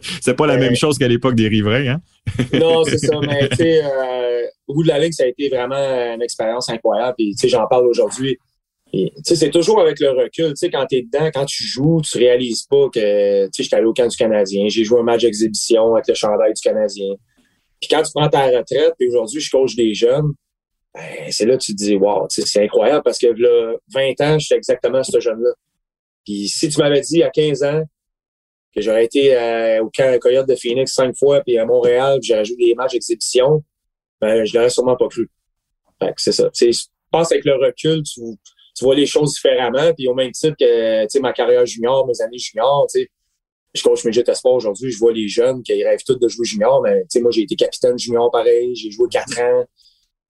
c'est 0.20 0.34
pas 0.34 0.46
la 0.46 0.56
même 0.58 0.76
chose 0.76 0.96
qu'à 0.96 1.08
l'époque 1.08 1.34
des 1.34 1.48
riverains, 1.48 1.86
hein? 1.88 2.00
non, 2.52 2.84
c'est 2.84 2.98
ça. 2.98 3.18
Mais 3.20 3.48
tu 3.48 3.56
sais, 3.56 3.84
euh, 3.84 4.46
au 4.68 4.74
bout 4.74 4.84
de 4.84 4.88
la 4.88 5.00
ligue, 5.00 5.12
ça 5.12 5.24
a 5.24 5.26
été 5.26 5.48
vraiment 5.48 5.74
une 5.74 6.22
expérience 6.22 6.68
incroyable. 6.68 7.14
Puis 7.18 7.34
tu 7.34 7.40
sais, 7.40 7.48
j'en 7.48 7.66
parle 7.66 7.88
aujourd'hui. 7.88 8.38
Tu 8.92 9.36
c'est 9.36 9.50
toujours 9.50 9.80
avec 9.80 10.00
le 10.00 10.10
recul. 10.10 10.52
Tu 10.54 10.68
quand 10.70 10.84
t'es 10.86 11.02
dedans, 11.02 11.30
quand 11.32 11.44
tu 11.44 11.62
joues, 11.62 12.00
tu 12.02 12.18
réalises 12.18 12.64
pas 12.64 12.88
que, 12.92 13.44
tu 13.46 13.50
sais, 13.52 13.62
j'étais 13.62 13.76
allé 13.76 13.86
au 13.86 13.92
camp 13.92 14.08
du 14.08 14.16
Canadien. 14.16 14.66
J'ai 14.68 14.84
joué 14.84 15.00
un 15.00 15.04
match 15.04 15.22
d'exhibition 15.22 15.94
avec 15.94 16.08
le 16.08 16.14
chandail 16.14 16.52
du 16.52 16.60
Canadien. 16.60 17.14
Puis 17.80 17.88
quand 17.88 18.02
tu 18.02 18.10
prends 18.12 18.28
ta 18.28 18.46
retraite, 18.46 18.94
puis 18.98 19.08
aujourd'hui, 19.08 19.40
je 19.40 19.50
coach 19.50 19.76
des 19.76 19.94
jeunes, 19.94 20.32
ben, 20.92 21.02
c'est 21.30 21.46
là 21.46 21.56
que 21.56 21.62
tu 21.62 21.72
te 21.72 21.76
dis, 21.76 21.96
wow, 21.96 22.26
tu 22.28 22.42
c'est 22.42 22.64
incroyable 22.64 23.02
parce 23.04 23.18
que 23.18 23.28
là, 23.28 23.76
20 23.94 24.20
ans, 24.22 24.38
j'étais 24.38 24.56
exactement 24.56 25.02
ce 25.04 25.20
jeune-là. 25.20 25.50
Puis 26.24 26.48
si 26.48 26.68
tu 26.68 26.78
m'avais 26.80 27.00
dit 27.00 27.22
à 27.22 27.30
15 27.30 27.62
ans 27.62 27.82
que 28.74 28.80
j'aurais 28.80 29.04
été 29.04 29.36
euh, 29.36 29.82
au 29.82 29.90
camp 29.90 30.18
Coyote 30.20 30.48
de 30.48 30.54
Phoenix 30.56 30.92
cinq 30.92 31.16
fois, 31.16 31.42
puis 31.42 31.58
à 31.58 31.64
Montréal, 31.64 32.18
puis 32.20 32.28
j'aurais 32.28 32.44
joué 32.44 32.56
des 32.56 32.74
matchs 32.74 32.92
d'exhibition, 32.92 33.64
ben, 34.20 34.44
je 34.44 34.56
l'aurais 34.56 34.70
sûrement 34.70 34.96
pas 34.96 35.08
cru. 35.08 35.28
C'est 36.16 36.32
ça. 36.32 36.50
Tu 36.50 36.72
je 36.72 36.84
pense 37.10 37.32
avec 37.32 37.44
le 37.44 37.54
recul, 37.54 38.02
tu, 38.02 38.20
tu 38.80 38.84
vois 38.86 38.94
les 38.94 39.04
choses 39.06 39.34
différemment, 39.34 39.92
puis 39.94 40.08
au 40.08 40.14
même 40.14 40.30
titre 40.32 40.56
que, 40.58 41.02
tu 41.02 41.08
sais, 41.10 41.20
ma 41.20 41.32
carrière 41.34 41.66
junior, 41.66 42.06
mes 42.06 42.18
années 42.22 42.38
junior, 42.38 42.86
tu 42.92 43.02
sais, 43.02 43.08
je 43.74 43.82
coach 43.82 44.04
Midget 44.06 44.24
aujourd'hui, 44.44 44.90
je 44.90 44.98
vois 44.98 45.12
les 45.12 45.28
jeunes 45.28 45.62
qui 45.62 45.84
rêvent 45.84 46.02
tous 46.04 46.16
de 46.16 46.26
jouer 46.28 46.46
junior, 46.46 46.80
mais 46.82 47.02
tu 47.02 47.06
sais, 47.10 47.20
moi, 47.20 47.30
j'ai 47.30 47.42
été 47.42 47.54
capitaine 47.56 47.98
junior 47.98 48.30
pareil, 48.30 48.74
j'ai 48.74 48.90
joué 48.90 49.06
quatre 49.10 49.38
ans. 49.38 49.64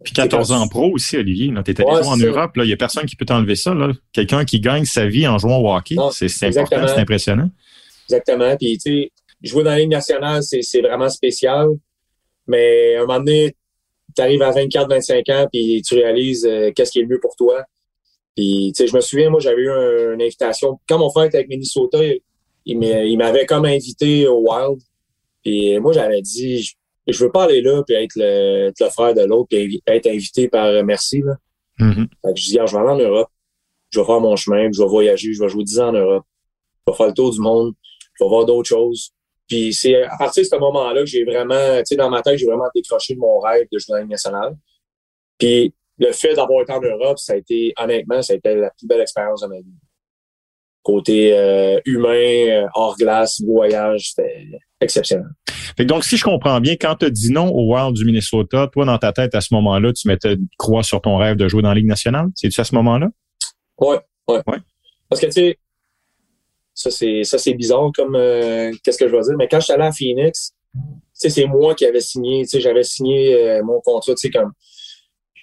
Puis 0.03 0.13
14 0.15 0.49
C'est 0.49 0.55
quand- 0.55 0.61
ans 0.61 0.67
pro 0.69 0.91
aussi, 0.95 1.17
Olivier. 1.17 1.53
Tu 1.65 1.71
étais 1.71 1.85
Ouais, 1.85 1.93
en 2.05 2.17
ça. 2.17 2.27
Europe. 2.27 2.53
Il 2.57 2.63
n'y 2.65 2.73
a 2.73 2.77
personne 2.77 3.05
qui 3.07 3.17
peut 3.17 3.27
t'enlever 3.27 3.55
ça. 3.55 3.73
là. 3.75 3.93
Quelqu'un 4.13 4.45
qui 4.47 4.59
gagne 4.59 4.85
sa 4.87 5.07
vie 5.07 5.29
en 5.29 5.39
jouant 5.39 5.59
au 5.59 5.73
hockey, 5.75 5.95
c'est 6.11 6.47
important, 6.59 6.89
c'est 6.89 7.01
impressionnant. 7.01 7.51
Exactement. 8.09 8.57
Puis, 8.57 8.79
tu 8.79 8.91
sais, 8.91 9.13
jouer 9.43 9.63
dans 9.63 9.71
la 9.71 9.79
Ligue 9.79 9.91
nationale, 9.91 10.43
c'est 10.43 10.63
c'est 10.63 10.81
vraiment 10.81 11.09
spécial. 11.11 11.69
Mais 12.47 12.97
à 12.97 13.03
un 13.03 13.07
moment 13.07 13.19
donné, 13.19 13.55
tu 14.17 14.23
arrives 14.23 14.43
à 14.43 14.51
24, 14.51 14.89
25 14.89 15.29
ans, 15.29 15.47
puis 15.53 15.83
tu 15.87 15.95
réalises 15.95 16.45
euh, 16.47 16.73
qu'est-ce 16.75 16.91
qui 16.93 16.99
est 16.99 17.03
le 17.03 17.09
mieux 17.09 17.21
pour 17.21 17.37
toi. 17.37 17.63
Puis, 18.41 18.73
tu 18.75 18.83
sais, 18.83 18.87
je 18.87 18.97
me 18.97 19.03
souviens, 19.03 19.29
moi, 19.29 19.39
j'avais 19.41 19.61
eu 19.61 19.71
un- 19.71 20.15
une 20.15 20.23
invitation. 20.23 20.81
Quand 20.89 20.99
mon 20.99 21.11
frère 21.11 21.25
était 21.25 21.37
avec 21.37 21.51
Minnesota, 21.51 22.03
il- 22.03 22.21
il 22.65 22.79
m'a- 22.79 23.05
il 23.05 23.19
m'avait 23.19 23.45
comme 23.45 23.67
invité 23.67 24.27
au 24.27 24.39
Wild. 24.49 24.81
Puis 25.45 25.79
moi, 25.79 25.93
j'avais 25.93 26.23
dit, 26.23 26.63
je, 26.63 26.75
je 27.07 27.23
veux 27.23 27.31
pas 27.31 27.45
aller 27.45 27.61
là, 27.61 27.83
puis 27.87 27.97
être 27.97 28.13
le, 28.17 28.69
être 28.69 28.81
le 28.81 28.89
frère 28.89 29.13
de 29.15 29.21
l'autre, 29.23 29.49
puis 29.51 29.83
être 29.87 30.07
invité 30.07 30.49
par 30.49 30.65
euh, 30.69 30.83
Merci. 30.83 31.21
Là. 31.21 31.35
Mhm. 31.79 32.09
Fait 32.25 32.33
que 32.33 32.41
je 32.41 32.45
dis, 32.45 32.59
je 32.67 32.73
vais 32.73 32.79
aller 32.79 32.89
en 32.91 32.97
Europe, 32.99 33.29
je 33.91 34.01
vais 34.01 34.07
faire 34.07 34.21
mon 34.21 34.37
chemin, 34.37 34.65
puis 34.71 34.75
je 34.75 34.83
vais 34.83 34.89
voyager, 34.89 35.33
je 35.35 35.43
vais 35.43 35.49
jouer 35.51 35.65
10 35.65 35.79
ans 35.81 35.89
en 35.89 35.93
Europe, 35.93 36.25
je 36.87 36.93
vais 36.93 36.97
faire 36.97 37.07
le 37.09 37.13
tour 37.15 37.31
du 37.33 37.41
monde, 37.41 37.75
je 38.19 38.25
vais 38.25 38.29
voir 38.31 38.47
d'autres 38.47 38.69
choses. 38.71 39.11
Puis 39.49 39.75
c'est 39.75 40.03
à 40.03 40.17
partir 40.17 40.45
de 40.45 40.49
ce 40.49 40.57
moment-là 40.57 41.01
que 41.01 41.07
j'ai 41.07 41.25
vraiment, 41.25 41.79
tu 41.79 41.83
sais, 41.87 41.97
dans 41.97 42.09
ma 42.09 42.23
tête, 42.23 42.39
j'ai 42.39 42.47
vraiment 42.47 42.69
décroché 42.75 43.15
de 43.15 43.19
mon 43.21 43.39
rêve 43.41 43.67
de 43.71 43.79
jouer 43.79 43.95
dans 43.95 43.97
la 43.97 44.05
nationale. 44.07 44.57
Puis 45.39 45.75
le 46.01 46.13
fait 46.13 46.35
d'avoir 46.35 46.63
été 46.63 46.73
en 46.73 46.81
Europe, 46.81 47.19
ça 47.19 47.35
a 47.35 47.37
été, 47.37 47.73
honnêtement, 47.79 48.23
ça 48.23 48.33
a 48.33 48.37
été 48.37 48.55
la 48.55 48.71
plus 48.71 48.87
belle 48.87 49.03
expérience 49.03 49.43
de 49.43 49.47
ma 49.49 49.57
vie. 49.57 49.75
Côté 50.83 51.37
euh, 51.37 51.79
humain, 51.85 52.09
euh, 52.09 52.67
hors 52.75 52.97
glace, 52.97 53.43
voyage, 53.47 54.13
c'était 54.15 54.47
exceptionnel. 54.81 55.29
Fait 55.77 55.85
que 55.85 55.89
donc, 55.89 56.05
si 56.05 56.17
je 56.17 56.25
comprends 56.25 56.59
bien, 56.59 56.73
quand 56.73 56.97
tu 56.97 57.05
as 57.05 57.11
dit 57.11 57.31
non 57.31 57.49
au 57.49 57.75
Wild 57.75 57.95
du 57.95 58.07
Minnesota, 58.07 58.67
toi, 58.73 58.87
dans 58.87 58.97
ta 58.97 59.13
tête, 59.13 59.35
à 59.35 59.43
ce 59.43 59.53
moment-là, 59.53 59.93
tu 59.93 60.09
mettais 60.09 60.33
une 60.33 60.49
croix 60.59 60.83
sur 60.83 61.03
ton 61.03 61.19
rêve 61.19 61.37
de 61.37 61.49
jouer 61.49 61.61
dans 61.61 61.69
la 61.69 61.75
Ligue 61.75 61.87
nationale? 61.87 62.29
C'est-tu 62.35 62.61
à 62.61 62.65
ce 62.65 62.75
moment-là? 62.77 63.09
Ouais, 63.79 63.99
ouais. 64.29 64.41
Ouais. 64.47 64.59
Parce 65.11 65.21
que 65.21 65.27
tu 65.27 65.33
sais, 65.33 65.59
ça 66.73 66.91
c'est 66.91 67.25
ça 67.25 67.37
c'est 67.37 67.53
bizarre 67.53 67.91
comme 67.95 68.15
euh, 68.15 68.73
qu'est-ce 68.83 68.97
que 68.97 69.07
je 69.07 69.15
veux 69.15 69.23
dire, 69.23 69.35
mais 69.37 69.49
quand 69.49 69.61
je 69.61 69.65
suis 69.65 69.73
allé 69.75 69.85
à 69.85 69.93
Phoenix, 69.93 70.55
tu 70.73 70.81
sais, 71.13 71.29
c'est 71.29 71.47
moi 71.47 71.75
qui 71.75 71.85
avais 71.85 72.01
signé, 72.01 72.45
tu 72.45 72.51
sais, 72.51 72.61
j'avais 72.61 72.85
signé 72.85 73.35
euh, 73.35 73.63
mon 73.63 73.81
contrat, 73.81 74.15
tu 74.15 74.29
sais, 74.29 74.31
comme 74.31 74.53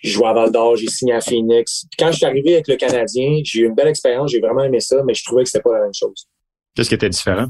je 0.04 0.10
jouais 0.10 0.28
à 0.28 0.34
Val 0.34 0.52
d'Or, 0.52 0.76
j'ai 0.76 0.88
signé 0.88 1.14
à 1.14 1.22
Phoenix. 1.22 1.86
Quand 1.98 2.12
je 2.12 2.18
suis 2.18 2.26
arrivé 2.26 2.54
avec 2.54 2.68
le 2.68 2.76
Canadien, 2.76 3.42
j'ai 3.44 3.62
eu 3.62 3.66
une 3.66 3.76
belle 3.76 3.88
expérience, 3.88 4.32
j'ai 4.32 4.40
vraiment 4.40 4.64
aimé 4.64 4.80
ça, 4.80 5.02
mais 5.06 5.14
je 5.14 5.24
trouvais 5.24 5.44
que 5.44 5.50
c'était 5.50 5.64
pas 5.64 5.74
la 5.74 5.84
même 5.84 5.94
chose. 5.94 6.28
Qu'est-ce 6.76 6.90
qui 6.90 6.96
était 6.96 7.10
différent? 7.10 7.48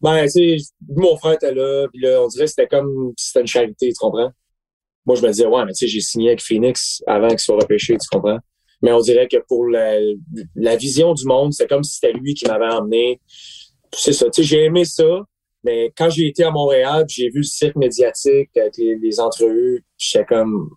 Ben, 0.00 0.24
tu 0.24 0.30
sais, 0.30 0.56
mon 0.88 1.16
frère 1.16 1.34
était 1.34 1.54
là, 1.54 1.86
puis 1.92 2.02
là, 2.02 2.22
on 2.22 2.26
dirait 2.26 2.44
que 2.44 2.50
c'était 2.50 2.66
comme 2.66 3.12
si 3.16 3.28
c'était 3.28 3.40
une 3.40 3.46
charité, 3.46 3.88
tu 3.88 3.98
comprends? 3.98 4.30
Moi, 5.06 5.16
je 5.16 5.22
me 5.22 5.28
disais, 5.28 5.46
ouais, 5.46 5.64
mais 5.64 5.72
tu 5.72 5.78
sais, 5.78 5.86
j'ai 5.86 6.00
signé 6.00 6.28
avec 6.28 6.42
Phoenix 6.42 7.02
avant 7.06 7.28
qu'il 7.28 7.38
soit 7.38 7.56
repêché, 7.56 7.96
tu 7.96 8.08
comprends? 8.10 8.38
Mais 8.82 8.92
on 8.92 9.00
dirait 9.00 9.28
que 9.28 9.36
pour 9.48 9.68
la, 9.68 9.96
la 10.56 10.76
vision 10.76 11.14
du 11.14 11.24
monde, 11.24 11.52
c'est 11.52 11.68
comme 11.68 11.84
si 11.84 11.94
c'était 11.94 12.12
lui 12.12 12.34
qui 12.34 12.46
m'avait 12.46 12.72
emmené. 12.72 13.20
C'est 13.94 14.12
ça, 14.12 14.26
tu 14.28 14.42
sais, 14.42 14.48
j'ai 14.48 14.64
aimé 14.64 14.84
ça, 14.84 15.22
mais 15.62 15.92
quand 15.96 16.10
j'ai 16.10 16.26
été 16.26 16.42
à 16.42 16.50
Montréal, 16.50 17.04
j'ai 17.08 17.28
vu 17.28 17.38
le 17.38 17.42
cirque 17.44 17.76
médiatique 17.76 18.50
avec 18.56 18.76
les, 18.76 18.96
les 18.96 19.20
entrevues, 19.20 19.84
j'étais 19.96 20.24
comme, 20.24 20.70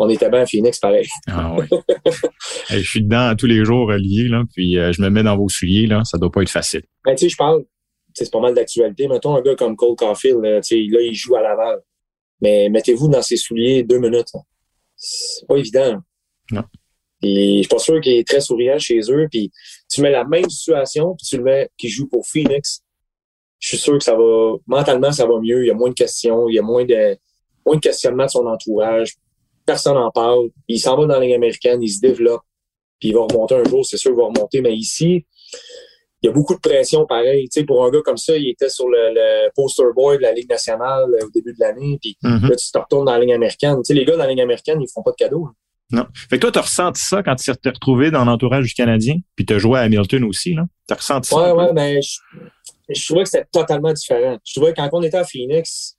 on 0.00 0.08
était 0.08 0.30
bien 0.30 0.40
à 0.40 0.46
Phoenix, 0.46 0.78
pareil. 0.78 1.06
Ah 1.28 1.54
ouais. 1.54 1.68
Hey, 2.70 2.82
je 2.82 2.88
suis 2.88 3.02
dedans 3.02 3.34
tous 3.36 3.46
les 3.46 3.64
jours, 3.64 3.88
Olivier, 3.88 4.28
là, 4.28 4.44
puis 4.54 4.78
euh, 4.78 4.92
je 4.92 5.02
me 5.02 5.10
mets 5.10 5.22
dans 5.22 5.36
vos 5.36 5.48
souliers, 5.48 5.86
là. 5.86 6.02
Ça 6.04 6.16
doit 6.16 6.30
pas 6.30 6.40
être 6.40 6.50
facile. 6.50 6.82
Ben, 7.04 7.14
tu 7.14 7.24
sais, 7.24 7.28
je 7.28 7.36
parle, 7.36 7.64
c'est 8.14 8.30
pas 8.30 8.40
mal 8.40 8.54
d'actualité. 8.54 9.08
Mettons 9.08 9.36
un 9.36 9.42
gars 9.42 9.54
comme 9.54 9.76
Cole 9.76 9.96
Caulfield, 9.96 10.40
là, 10.40 10.60
tu 10.62 10.76
sais, 10.76 10.90
là, 10.90 11.02
il 11.02 11.14
joue 11.14 11.36
à 11.36 11.42
Laval. 11.42 11.80
Mais 12.40 12.70
mettez-vous 12.70 13.08
dans 13.08 13.20
ses 13.20 13.36
souliers 13.36 13.82
deux 13.82 13.98
minutes. 13.98 14.32
C'est 14.96 15.46
pas 15.46 15.56
évident. 15.56 15.98
Non. 16.50 16.64
Et 17.22 17.56
je 17.56 17.60
suis 17.60 17.68
pas 17.68 17.78
sûr 17.78 18.00
qu'il 18.00 18.14
est 18.14 18.26
très 18.26 18.40
souriant 18.40 18.78
chez 18.78 19.00
eux. 19.10 19.28
Puis 19.30 19.52
tu 19.90 20.00
mets 20.00 20.10
la 20.10 20.24
même 20.24 20.48
situation, 20.48 21.14
puis 21.16 21.26
tu 21.26 21.36
le 21.36 21.42
mets 21.42 21.68
qui 21.76 21.88
joue 21.88 22.08
pour 22.08 22.26
Phoenix. 22.26 22.82
Je 23.58 23.68
suis 23.68 23.78
sûr 23.78 23.98
que 23.98 24.04
ça 24.04 24.16
va, 24.16 24.54
mentalement, 24.66 25.12
ça 25.12 25.26
va 25.26 25.38
mieux. 25.40 25.64
Il 25.64 25.68
y 25.68 25.70
a 25.70 25.74
moins 25.74 25.90
de 25.90 25.94
questions, 25.94 26.48
il 26.48 26.54
y 26.54 26.58
a 26.58 26.62
moins 26.62 26.86
de, 26.86 27.18
moins 27.66 27.76
de 27.76 27.80
questionnements 27.80 28.24
de 28.24 28.30
son 28.30 28.46
entourage. 28.46 29.16
Personne 29.72 29.94
n'en 29.94 30.10
parle. 30.10 30.48
Il 30.68 30.80
s'en 30.80 30.96
va 30.96 31.06
dans 31.06 31.14
la 31.14 31.20
Ligue 31.20 31.34
américaine, 31.34 31.80
il 31.82 31.88
se 31.88 32.00
développe. 32.00 32.42
Puis 32.98 33.10
il 33.10 33.14
va 33.14 33.20
remonter 33.30 33.54
un 33.54 33.64
jour, 33.64 33.86
c'est 33.86 33.96
sûr, 33.96 34.10
il 34.10 34.16
va 34.16 34.24
remonter. 34.24 34.60
Mais 34.60 34.74
ici, 34.74 35.24
il 36.22 36.26
y 36.26 36.28
a 36.28 36.32
beaucoup 36.32 36.54
de 36.54 36.60
pression 36.60 37.06
pareil. 37.06 37.48
Tu 37.48 37.60
sais, 37.60 37.64
pour 37.66 37.84
un 37.84 37.90
gars 37.90 38.00
comme 38.04 38.16
ça, 38.16 38.36
il 38.36 38.48
était 38.50 38.68
sur 38.68 38.88
le, 38.88 39.14
le 39.14 39.48
poster 39.54 39.84
boy 39.94 40.16
de 40.18 40.22
la 40.22 40.32
Ligue 40.32 40.50
nationale 40.50 41.04
euh, 41.14 41.24
au 41.26 41.30
début 41.30 41.52
de 41.54 41.60
l'année. 41.60 41.98
Puis 42.02 42.16
Mhm. 42.22 42.48
là, 42.50 42.56
tu 42.56 42.70
te 42.70 42.78
retournes 42.78 43.04
dans 43.06 43.12
la 43.12 43.20
Ligue 43.20 43.32
américaine. 43.32 43.76
Tu 43.76 43.84
sais, 43.84 43.94
les 43.94 44.04
gars 44.04 44.12
dans 44.16 44.24
la 44.24 44.28
Ligue 44.30 44.40
américaine, 44.40 44.80
ils 44.82 44.88
font 44.92 45.02
pas 45.02 45.12
de 45.12 45.16
cadeaux. 45.16 45.46
hein. 45.48 45.54
Non. 45.92 46.06
Fait 46.28 46.36
que 46.36 46.42
toi, 46.42 46.52
t'as 46.52 46.60
ressenti 46.62 47.02
ça 47.02 47.22
quand 47.22 47.34
tu 47.36 47.50
t'es 47.56 47.68
retrouvé 47.70 48.10
dans 48.10 48.24
l'entourage 48.24 48.64
du 48.66 48.74
Canadien, 48.74 49.16
puis 49.34 49.44
t'as 49.46 49.58
joué 49.58 49.78
à 49.78 49.82
Hamilton 49.82 50.22
aussi, 50.24 50.54
là? 50.54 50.64
T'as 50.86 50.94
ressenti 50.96 51.28
ça? 51.30 51.36
Ouais, 51.54 51.64
ouais, 51.64 51.72
mais 51.72 52.00
je, 52.02 52.18
je 52.90 53.04
trouvais 53.06 53.24
que 53.24 53.28
c'était 53.30 53.46
totalement 53.50 53.92
différent. 53.92 54.36
Je 54.44 54.52
trouvais 54.54 54.72
que 54.72 54.76
quand 54.80 54.88
on 54.92 55.02
était 55.02 55.16
à 55.16 55.24
Phoenix, 55.24 55.96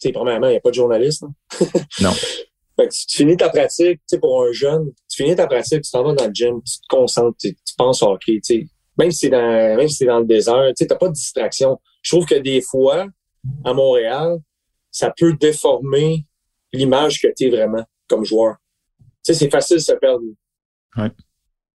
tu 0.00 0.08
sais, 0.08 0.12
premièrement, 0.12 0.46
il 0.48 0.50
n'y 0.52 0.56
a 0.56 0.60
pas 0.60 0.70
de 0.70 0.74
journaliste. 0.74 1.24
hein. 1.24 1.66
Non. 2.02 2.12
Fait 2.76 2.88
que 2.88 2.92
tu, 2.92 3.06
tu 3.06 3.16
finis 3.18 3.36
ta 3.36 3.48
pratique, 3.48 3.98
tu 4.00 4.04
sais, 4.06 4.18
pour 4.18 4.42
un 4.42 4.52
jeune, 4.52 4.92
tu 5.08 5.22
finis 5.22 5.34
ta 5.34 5.46
pratique, 5.46 5.82
tu 5.82 5.90
t'en 5.90 6.04
vas 6.04 6.12
dans 6.12 6.26
le 6.26 6.32
gym, 6.32 6.60
tu 6.62 6.78
te 6.78 6.86
concentres, 6.88 7.36
tu, 7.38 7.54
tu 7.54 7.74
penses 7.76 8.02
au 8.02 8.08
hockey, 8.08 8.34
tu 8.34 8.40
sais. 8.42 8.66
Même 8.98 9.10
si 9.10 9.18
c'est 9.18 9.30
dans, 9.30 9.76
même 9.76 9.88
si 9.88 9.96
c'est 9.96 10.06
dans 10.06 10.20
le 10.20 10.26
désert, 10.26 10.68
tu 10.68 10.74
sais, 10.76 10.86
t'as 10.86 10.96
pas 10.96 11.08
de 11.08 11.14
distraction. 11.14 11.78
Je 12.02 12.14
trouve 12.14 12.26
que 12.26 12.34
des 12.34 12.60
fois, 12.60 13.06
à 13.64 13.72
Montréal, 13.72 14.38
ça 14.90 15.12
peut 15.16 15.34
déformer 15.34 16.26
l'image 16.72 17.20
que 17.20 17.28
tu 17.36 17.46
es 17.46 17.50
vraiment 17.50 17.84
comme 18.08 18.24
joueur. 18.24 18.56
Tu 18.98 19.32
sais, 19.32 19.34
c'est 19.34 19.50
facile 19.50 19.76
de 19.76 19.82
se 19.82 19.92
perdre. 19.92 20.24
Ouais. 20.96 21.10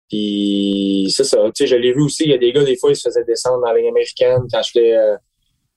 Puis 0.09 1.13
c'est 1.15 1.25
ça. 1.25 1.39
Tu 1.55 1.65
sais, 1.65 1.67
je 1.67 1.77
l'ai 1.77 1.93
vu 1.93 2.03
aussi, 2.03 2.25
il 2.25 2.31
y 2.31 2.35
a 2.35 2.39
des 2.39 2.53
gars, 2.53 2.65
des 2.65 2.77
fois, 2.77 2.91
ils 2.91 2.97
se 2.97 3.09
faisaient 3.09 3.25
descendre 3.25 3.61
dans 3.61 3.73
la 3.73 3.79
ligne 3.79 3.89
américaine 3.89 4.43
quand 4.53 4.63
j'étais 4.63 4.93
euh, 4.95 5.17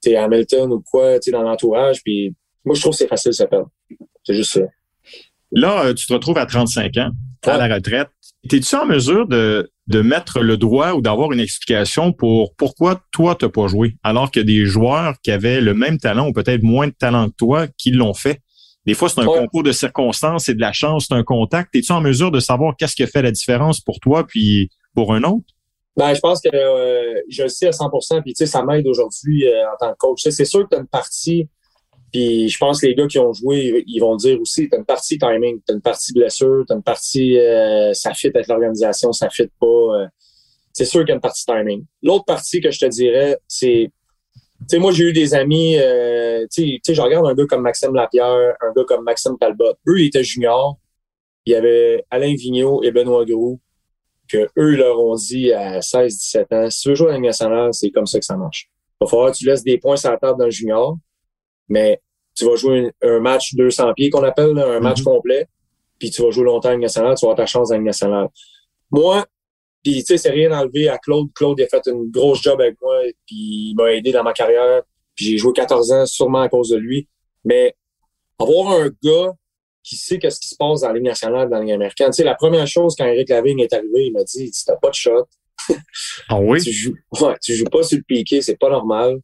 tu 0.01 0.11
sais, 0.11 0.15
à 0.15 0.25
Hamilton 0.25 0.73
ou 0.73 0.81
quoi, 0.81 1.19
tu 1.19 1.25
sais, 1.25 1.31
dans 1.31 1.41
l'entourage. 1.41 2.01
Puis 2.03 2.35
moi, 2.65 2.75
je 2.75 2.81
trouve 2.81 2.91
que 2.93 2.97
c'est 2.97 3.07
facile 3.07 3.31
de 3.31 3.35
se 3.35 3.43
perdre. 3.43 3.69
C'est 4.23 4.33
juste 4.33 4.53
ça. 4.53 4.61
Là, 5.51 5.85
euh, 5.85 5.93
tu 5.93 6.05
te 6.05 6.13
retrouves 6.13 6.37
à 6.37 6.45
35 6.45 6.97
ans, 6.97 7.11
à 7.45 7.51
Ouais. 7.57 7.67
la 7.67 7.75
retraite. 7.75 8.09
Es-tu 8.51 8.75
en 8.75 8.85
mesure 8.85 9.27
de, 9.27 9.69
de 9.87 10.01
mettre 10.01 10.39
le 10.41 10.55
droit 10.57 10.93
ou 10.93 11.01
d'avoir 11.01 11.31
une 11.33 11.39
explication 11.39 12.13
pour 12.13 12.55
pourquoi 12.55 13.01
toi, 13.11 13.35
t'as 13.35 13.49
pas 13.49 13.67
joué, 13.67 13.95
alors 14.03 14.31
que 14.31 14.39
des 14.39 14.65
joueurs 14.65 15.15
qui 15.21 15.31
avaient 15.31 15.59
le 15.61 15.73
même 15.73 15.97
talent 15.97 16.27
ou 16.29 16.31
peut-être 16.33 16.63
moins 16.63 16.87
de 16.87 16.93
talent 16.93 17.29
que 17.29 17.35
toi 17.35 17.67
qui 17.77 17.91
l'ont 17.91 18.13
fait? 18.13 18.39
Des 18.85 18.93
fois, 18.93 19.09
c'est 19.09 19.19
un 19.19 19.25
Ouais. 19.27 19.39
concours 19.39 19.63
de 19.63 19.71
circonstances, 19.73 20.45
c'est 20.45 20.53
de 20.55 20.61
la 20.61 20.71
chance, 20.71 21.07
c'est 21.09 21.15
un 21.15 21.23
contact. 21.23 21.75
Es-tu 21.75 21.91
en 21.91 22.01
mesure 22.01 22.31
de 22.31 22.39
savoir 22.39 22.75
qu'est-ce 22.77 22.95
qui 22.95 23.03
a 23.03 23.07
fait 23.07 23.21
la 23.21 23.31
différence 23.31 23.81
pour 23.81 23.99
toi 23.99 24.25
puis 24.25 24.69
pour 24.95 25.13
un 25.13 25.23
autre? 25.23 25.45
Ben, 25.97 26.13
je 26.13 26.19
pense 26.21 26.39
que 26.41 26.49
euh, 26.55 27.13
je 27.29 27.43
le 27.43 27.49
sais 27.49 27.67
à 27.67 27.71
100 27.73 27.89
puis 28.23 28.33
tu 28.33 28.35
sais, 28.37 28.45
ça 28.45 28.63
m'aide 28.63 28.87
aujourd'hui 28.87 29.45
euh, 29.45 29.63
en 29.73 29.77
tant 29.85 29.91
que 29.91 29.97
coach. 29.97 30.21
C'est 30.23 30.45
sûr 30.45 30.63
que 30.63 30.69
tu 30.69 30.75
as 30.77 30.79
une 30.79 30.87
partie, 30.87 31.49
puis 32.11 32.49
je 32.49 32.57
pense 32.57 32.81
que 32.81 32.87
les 32.87 32.95
gars 32.95 33.07
qui 33.07 33.19
ont 33.19 33.33
joué, 33.33 33.83
ils 33.87 33.99
vont 33.99 34.15
dire 34.15 34.39
aussi, 34.41 34.69
tu 34.69 34.75
as 34.75 34.79
une 34.79 34.85
partie 34.85 35.17
timing, 35.17 35.59
tu 35.65 35.71
as 35.71 35.75
une 35.75 35.81
partie 35.81 36.13
blessure, 36.13 36.63
tu 36.67 36.73
as 36.73 36.75
une 36.75 36.83
partie 36.83 37.37
euh, 37.37 37.93
ça 37.93 38.13
fit 38.13 38.27
avec 38.27 38.47
l'organisation, 38.47 39.11
ça 39.11 39.29
fit 39.29 39.49
pas. 39.59 40.07
c'est 40.73 40.85
sûr 40.85 41.01
qu'il 41.01 41.09
y 41.09 41.11
a 41.11 41.15
une 41.15 41.21
partie 41.21 41.45
timing. 41.45 41.85
L'autre 42.01 42.25
partie 42.25 42.61
que 42.61 42.71
je 42.71 42.79
te 42.79 42.85
dirais, 42.85 43.37
c'est 43.47 43.91
tu 44.61 44.75
sais, 44.75 44.79
moi, 44.79 44.91
j'ai 44.91 45.05
eu 45.05 45.13
des 45.13 45.33
amis, 45.33 45.77
tu 46.51 46.79
sais, 46.83 46.93
je 46.93 47.01
regarde 47.01 47.25
un 47.25 47.33
gars 47.33 47.45
comme 47.45 47.61
Maxime 47.61 47.95
Lapierre, 47.95 48.55
un 48.59 48.73
gars 48.75 48.83
comme 48.85 49.05
Maxime 49.05 49.37
Talbot. 49.39 49.73
Eux, 49.87 50.01
ils 50.01 50.07
étaient 50.07 50.23
juniors. 50.23 50.77
Il 51.45 51.53
y 51.53 51.55
avait 51.55 52.03
Alain 52.11 52.33
Vigneault 52.35 52.83
et 52.83 52.91
Benoît 52.91 53.23
Groux 53.25 53.61
que 54.29 54.47
eux 54.57 54.75
leur 54.75 54.99
ont 54.99 55.15
dit 55.15 55.51
à 55.51 55.79
16-17 55.79 56.55
ans, 56.55 56.69
si 56.69 56.81
tu 56.81 56.89
veux 56.89 56.95
jouer 56.95 57.09
à 57.09 57.13
la 57.13 57.19
nationale, 57.19 57.73
c'est 57.73 57.89
comme 57.89 58.05
ça 58.05 58.19
que 58.19 58.25
ça 58.25 58.37
marche. 58.37 58.69
Il 59.01 59.05
va 59.05 59.09
falloir 59.09 59.31
que 59.31 59.37
tu 59.37 59.45
laisses 59.45 59.63
des 59.63 59.77
points 59.77 59.95
sur 59.95 60.11
la 60.11 60.17
table 60.17 60.39
d'un 60.39 60.49
junior, 60.49 60.97
mais 61.69 62.01
tu 62.35 62.45
vas 62.45 62.55
jouer 62.55 62.91
un, 63.01 63.19
match 63.19 63.55
200 63.55 63.93
pieds 63.93 64.09
qu'on 64.09 64.23
appelle, 64.23 64.57
un 64.57 64.79
match 64.79 64.99
mhm. 64.99 65.05
complet, 65.05 65.47
puis 65.97 66.09
tu 66.09 66.21
vas 66.21 66.31
jouer 66.31 66.45
longtemps 66.45 66.69
à 66.69 66.77
nationale, 66.77 67.15
tu 67.15 67.25
vas 67.25 67.31
avoir 67.31 67.37
ta 67.37 67.45
chance 67.45 67.71
à 67.71 67.75
la 67.75 67.81
nationale. 67.81 68.27
Moi, 68.91 69.25
puis 69.83 69.99
tu 69.99 70.05
sais, 70.05 70.17
c'est 70.17 70.31
rien 70.31 70.51
enlevé 70.51 70.89
à 70.89 70.97
Claude. 70.97 71.27
Claude 71.33 71.59
a 71.61 71.67
fait 71.67 71.87
une 71.87 72.09
grosse 72.09 72.41
job 72.41 72.59
avec 72.59 72.75
moi, 72.81 72.99
puis 73.25 73.71
il 73.71 73.75
m'a 73.77 73.93
aidé 73.93 74.11
dans 74.11 74.23
ma 74.23 74.33
carrière. 74.33 74.81
Puis 75.15 75.25
j'ai 75.25 75.37
joué 75.37 75.53
14 75.53 75.91
ans 75.91 76.05
sûrement 76.05 76.41
à 76.41 76.49
cause 76.49 76.69
de 76.69 76.77
lui. 76.77 77.07
Mais 77.45 77.75
avoir 78.39 78.71
un 78.73 78.89
gars 79.03 79.33
qui 79.83 79.95
sait 79.95 80.19
qu'est-ce 80.19 80.39
qui 80.39 80.49
se 80.49 80.55
passe 80.55 80.81
dans 80.81 80.89
la 80.89 80.93
Ligue 80.95 81.03
nationale, 81.03 81.49
dans 81.49 81.57
la 81.57 81.63
Ligue 81.63 81.73
américaine. 81.73 82.07
Tu 82.07 82.17
sais, 82.17 82.23
la 82.23 82.35
première 82.35 82.67
chose 82.67 82.95
quand 82.97 83.05
Eric 83.05 83.29
Lavigne 83.29 83.59
est 83.59 83.73
arrivé, 83.73 84.07
il 84.07 84.11
m'a 84.11 84.23
dit, 84.23 84.51
tu 84.51 84.63
n'as 84.67 84.75
pas 84.77 84.89
de 84.89 84.95
shot. 84.95 85.27
Ah 86.27 86.39
oui? 86.39 86.61
tu 86.63 86.71
joues, 86.71 86.95
ouais, 87.21 87.35
tu 87.41 87.53
joues 87.55 87.65
pas 87.65 87.83
sur 87.83 87.97
le 87.97 88.03
piqué, 88.03 88.41
c'est 88.41 88.57
pas 88.57 88.69
normal. 88.69 89.19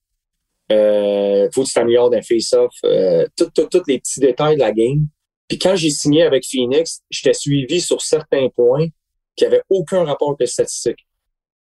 Euh, 0.71 1.47
faut 1.53 1.63
que 1.63 1.69
tu 1.69 2.09
d'un 2.11 2.21
face-off. 2.21 2.73
Euh, 2.85 3.27
tous 3.35 3.83
les 3.87 3.99
petits 3.99 4.19
détails 4.19 4.55
de 4.55 4.61
la 4.61 4.71
game. 4.71 5.07
Puis 5.47 5.59
quand 5.59 5.75
j'ai 5.75 5.91
signé 5.91 6.23
avec 6.23 6.45
Phoenix, 6.45 7.01
j'étais 7.09 7.33
suivi 7.33 7.79
sur 7.81 8.01
certains 8.01 8.49
points 8.49 8.87
qui 9.35 9.43
n'avaient 9.43 9.61
aucun 9.69 10.03
rapport 10.03 10.29
avec 10.29 10.39
les 10.39 10.47
statistiques. 10.47 11.05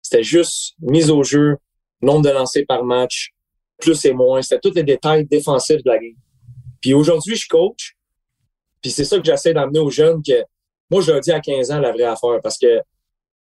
C'était 0.02 0.22
juste 0.22 0.74
mise 0.80 1.10
au 1.10 1.22
jeu, 1.22 1.56
nombre 2.00 2.22
de 2.22 2.30
lancers 2.30 2.64
par 2.68 2.84
match, 2.84 3.30
plus 3.78 4.04
et 4.04 4.12
moins. 4.12 4.42
C'était 4.42 4.60
tous 4.60 4.74
les 4.74 4.84
détails 4.84 5.26
défensifs 5.26 5.82
de 5.82 5.90
la 5.90 5.98
game. 5.98 6.14
Puis 6.80 6.94
aujourd'hui, 6.94 7.36
je 7.36 7.48
coach, 7.48 7.96
puis 8.80 8.90
c'est 8.90 9.04
ça 9.04 9.18
que 9.18 9.24
j'essaie 9.24 9.54
d'amener 9.54 9.78
aux 9.78 9.90
jeunes 9.90 10.22
que 10.22 10.44
moi, 10.90 11.00
je 11.00 11.10
leur 11.10 11.20
dis 11.20 11.32
à 11.32 11.40
15 11.40 11.70
ans 11.70 11.80
la 11.80 11.92
vraie 11.92 12.02
affaire 12.02 12.40
parce 12.42 12.58
que 12.58 12.80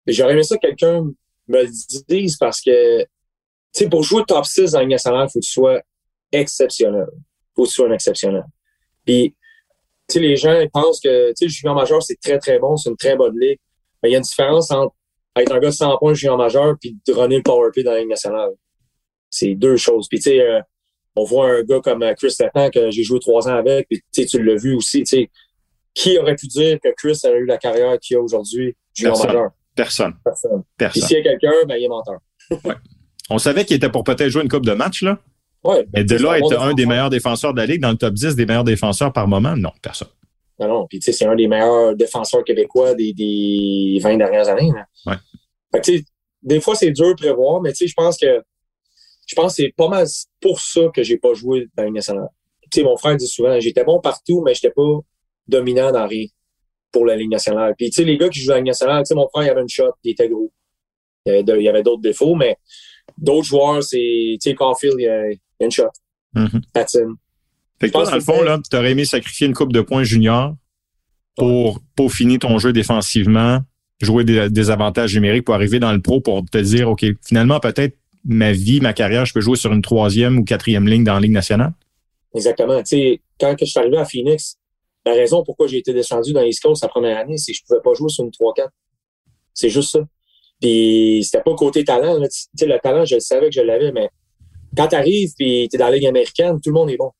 j'aurais 0.06 0.34
aimé 0.34 0.42
ça 0.42 0.56
que 0.56 0.66
quelqu'un 0.66 1.02
me 1.48 1.62
le 1.62 1.68
dise 2.08 2.36
parce 2.36 2.60
que, 2.60 3.04
sais, 3.72 3.88
pour 3.88 4.02
jouer 4.02 4.22
top 4.26 4.44
6 4.44 4.72
dans 4.72 4.80
le 4.80 4.86
national, 4.86 5.26
il 5.28 5.32
faut 5.32 5.40
que 5.40 5.44
tu 5.44 5.52
sois 5.52 5.80
exceptionnel. 6.32 7.06
Il 7.12 7.52
faut 7.56 7.62
que 7.64 7.68
tu 7.68 7.74
sois 7.74 7.88
un 7.88 7.92
exceptionnel. 7.92 8.44
Puis, 9.04 9.34
tu 10.08 10.14
sais, 10.14 10.20
les 10.20 10.36
gens 10.36 10.56
pensent 10.72 11.00
que, 11.00 11.28
tu 11.30 11.34
sais, 11.36 11.44
le 11.44 11.50
junior 11.50 11.74
majeur, 11.74 12.02
c'est 12.02 12.20
très, 12.20 12.38
très 12.38 12.58
bon, 12.58 12.76
c'est 12.76 12.90
une 12.90 12.96
très 12.96 13.16
bonne 13.16 13.38
ligue. 13.38 13.58
Mais 14.02 14.10
il 14.10 14.12
y 14.12 14.14
a 14.14 14.18
une 14.18 14.24
différence 14.24 14.70
entre 14.70 14.94
être 15.36 15.52
un 15.52 15.58
gars 15.58 15.68
de 15.68 15.74
100 15.74 15.98
points 15.98 16.14
junior 16.14 16.36
majeur 16.36 16.74
puis 16.80 16.96
de 17.06 17.12
runner 17.12 17.36
le 17.36 17.42
power 17.42 17.70
play 17.72 17.82
dans 17.82 17.92
la 17.92 18.00
ligue 18.00 18.08
nationale. 18.08 18.50
C'est 19.30 19.54
deux 19.54 19.76
choses. 19.76 20.08
Puis, 20.08 20.18
tu 20.18 20.30
sais, 20.30 20.40
euh, 20.40 20.60
on 21.16 21.24
voit 21.24 21.50
un 21.50 21.62
gars 21.62 21.80
comme 21.80 22.02
euh, 22.02 22.14
Chris 22.14 22.34
Letton 22.40 22.70
que 22.70 22.90
j'ai 22.90 23.02
joué 23.02 23.18
trois 23.20 23.48
ans 23.48 23.56
avec, 23.56 23.88
puis 23.88 24.02
tu 24.26 24.42
l'as 24.42 24.56
vu 24.56 24.74
aussi. 24.74 25.04
Qui 25.92 26.18
aurait 26.18 26.36
pu 26.36 26.46
dire 26.46 26.78
que 26.82 26.88
Chris 26.96 27.18
a 27.24 27.30
eu 27.30 27.46
la 27.46 27.58
carrière 27.58 27.98
qu'il 27.98 28.16
a 28.16 28.20
aujourd'hui, 28.20 28.76
junior 28.94 29.18
majeur? 29.24 29.50
Personne. 29.74 30.14
Personne. 30.24 30.62
Personne. 30.76 31.02
s'il 31.02 31.16
y 31.16 31.20
a 31.20 31.22
quelqu'un, 31.22 31.52
ben, 31.66 31.76
il 31.76 31.84
est 31.84 31.88
menteur. 31.88 32.18
ouais. 32.50 32.74
On 33.30 33.38
savait 33.38 33.64
qu'il 33.64 33.76
était 33.76 33.88
pour 33.88 34.04
peut-être 34.04 34.28
jouer 34.28 34.42
une 34.42 34.48
coupe 34.48 34.66
de 34.66 34.72
match, 34.72 35.02
là. 35.02 35.18
Ouais. 35.62 35.86
Mais 35.94 36.04
de 36.04 36.16
là, 36.16 36.38
être 36.38 36.58
un 36.58 36.74
des 36.74 36.86
meilleurs 36.86 37.10
défenseurs 37.10 37.52
de 37.52 37.58
la 37.58 37.66
Ligue 37.66 37.80
dans 37.80 37.90
le 37.90 37.96
top 37.96 38.14
10 38.14 38.34
des 38.34 38.46
meilleurs 38.46 38.64
défenseurs 38.64 39.12
par 39.12 39.28
moment, 39.28 39.56
non, 39.56 39.72
personne. 39.82 40.08
Non, 40.58 40.68
non. 40.68 40.86
Puis, 40.86 40.98
tu 40.98 41.06
sais, 41.06 41.12
c'est 41.12 41.26
un 41.26 41.36
des 41.36 41.48
meilleurs 41.48 41.94
défenseurs 41.94 42.44
québécois 42.44 42.94
des, 42.94 43.12
des 43.12 43.98
20 44.02 44.16
dernières 44.16 44.48
années. 44.48 44.70
Là. 44.74 44.86
Ouais. 45.06 45.18
Fait 45.72 45.80
tu 45.80 45.98
sais, 45.98 46.04
des 46.42 46.60
fois, 46.60 46.74
c'est 46.74 46.90
dur 46.90 47.14
de 47.14 47.20
prévoir, 47.20 47.60
mais 47.60 47.70
tu 47.72 47.78
sais, 47.78 47.86
je 47.86 47.94
pense 47.94 48.18
que 48.18 48.42
je 49.26 49.34
pense 49.36 49.56
que 49.56 49.62
c'est 49.62 49.74
pas 49.76 49.88
mal 49.88 50.06
pour 50.40 50.60
ça 50.60 50.80
que 50.92 51.04
j'ai 51.04 51.16
pas 51.16 51.34
joué 51.34 51.68
dans 51.76 51.84
la 51.84 51.90
nationale. 51.90 52.28
Tu 52.70 52.80
sais, 52.80 52.82
mon 52.82 52.96
frère 52.96 53.16
dit 53.16 53.28
souvent, 53.28 53.60
j'étais 53.60 53.84
bon 53.84 54.00
partout, 54.00 54.42
mais 54.44 54.54
j'étais 54.54 54.70
pas 54.70 54.98
dominant 55.46 55.92
dans 55.92 56.06
rien 56.06 56.26
pour 56.90 57.06
la 57.06 57.16
Ligue 57.16 57.30
nationale. 57.30 57.74
Puis, 57.78 57.90
tu 57.90 57.96
sais, 57.96 58.04
les 58.04 58.18
gars 58.18 58.28
qui 58.28 58.40
jouent 58.40 58.48
dans 58.48 58.54
la 58.54 58.60
Ligue 58.60 58.68
nationale, 58.68 59.04
tu 59.04 59.08
sais, 59.08 59.14
mon 59.14 59.28
frère, 59.28 59.44
il 59.44 59.50
avait 59.50 59.60
une 59.60 59.68
shot, 59.68 59.92
il 60.02 60.10
était 60.12 60.28
gros. 60.28 60.52
Il 61.26 61.44
y 61.46 61.68
avait 61.68 61.82
d'autres 61.82 62.02
défauts, 62.02 62.34
mais 62.34 62.56
d'autres 63.18 63.46
joueurs, 63.46 63.82
c'est, 63.82 64.36
tu 64.40 64.50
sais, 64.50 64.54
Caulfield, 64.54 64.96
il 64.98 65.04
y 65.04 65.08
a, 65.08 65.22
une 65.60 65.70
shot. 65.70 65.84
Mm 66.34 66.46
Patine. 66.72 67.14
Fait 67.80 67.88
que 67.88 67.92
toi, 67.92 68.04
dans 68.04 68.14
le 68.14 68.20
fond, 68.20 68.42
là, 68.42 68.58
tu 68.68 68.76
aurais 68.76 68.92
aimé 68.92 69.04
sacrifier 69.04 69.46
une 69.46 69.54
coupe 69.54 69.72
de 69.72 69.80
points 69.80 70.04
junior 70.04 70.54
pour 71.36 71.80
peaufiner 71.96 72.38
ton 72.38 72.58
jeu 72.58 72.72
défensivement, 72.72 73.60
jouer 74.00 74.24
des, 74.24 74.50
des 74.50 74.70
avantages 74.70 75.14
numériques 75.14 75.44
pour 75.44 75.54
arriver 75.54 75.78
dans 75.78 75.92
le 75.92 76.00
pro 76.00 76.20
pour 76.20 76.44
te 76.44 76.58
dire, 76.58 76.90
OK, 76.90 77.04
finalement, 77.26 77.58
peut-être 77.58 77.96
ma 78.24 78.52
vie, 78.52 78.80
ma 78.80 78.92
carrière, 78.92 79.24
je 79.24 79.32
peux 79.32 79.40
jouer 79.40 79.56
sur 79.56 79.72
une 79.72 79.82
troisième 79.82 80.38
ou 80.38 80.44
quatrième 80.44 80.86
ligne 80.86 81.04
dans 81.04 81.14
la 81.14 81.20
Ligue 81.20 81.32
nationale? 81.32 81.72
Exactement. 82.34 82.78
Tu 82.82 82.88
sais, 82.88 83.20
quand 83.40 83.54
je 83.58 83.64
suis 83.64 83.80
arrivé 83.80 83.96
à 83.96 84.04
Phoenix, 84.04 84.56
la 85.04 85.12
raison 85.12 85.42
pourquoi 85.42 85.66
j'ai 85.66 85.78
été 85.78 85.92
descendu 85.92 86.32
dans 86.32 86.42
l'East 86.42 86.62
Coast 86.62 86.82
la 86.82 86.88
première 86.88 87.18
année, 87.18 87.38
c'est 87.38 87.52
que 87.52 87.58
je 87.58 87.64
pouvais 87.66 87.80
pas 87.82 87.94
jouer 87.94 88.08
sur 88.08 88.24
une 88.24 88.30
3-4. 88.30 88.68
C'est 89.54 89.70
juste 89.70 89.90
ça. 89.90 90.00
Puis 90.60 91.22
c'était 91.24 91.42
pas 91.42 91.54
côté 91.54 91.84
talent. 91.84 92.20
Tu 92.20 92.28
sais, 92.54 92.66
le 92.66 92.78
talent, 92.78 93.04
je 93.04 93.18
savais 93.18 93.46
que 93.48 93.54
je 93.54 93.62
l'avais, 93.62 93.92
mais 93.92 94.10
quand 94.76 94.88
tu 94.88 94.96
arrives 94.96 95.32
et 95.40 95.68
tu 95.68 95.76
es 95.76 95.78
dans 95.78 95.86
la 95.86 95.96
Ligue 95.96 96.06
américaine, 96.06 96.60
tout 96.60 96.70
le 96.70 96.74
monde 96.74 96.90
est 96.90 96.96
bon. 96.96 97.10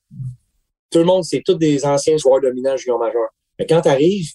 Tout 0.91 0.99
le 0.99 1.05
monde, 1.05 1.25
c'est 1.25 1.43
tous 1.45 1.55
des 1.55 1.85
anciens 1.85 2.17
joueurs 2.17 2.41
dominants 2.41 2.77
junior 2.77 2.99
majeurs. 2.99 3.31
Mais 3.59 3.67
quand 3.67 3.81
tu 3.81 3.89
arrives, 3.89 4.31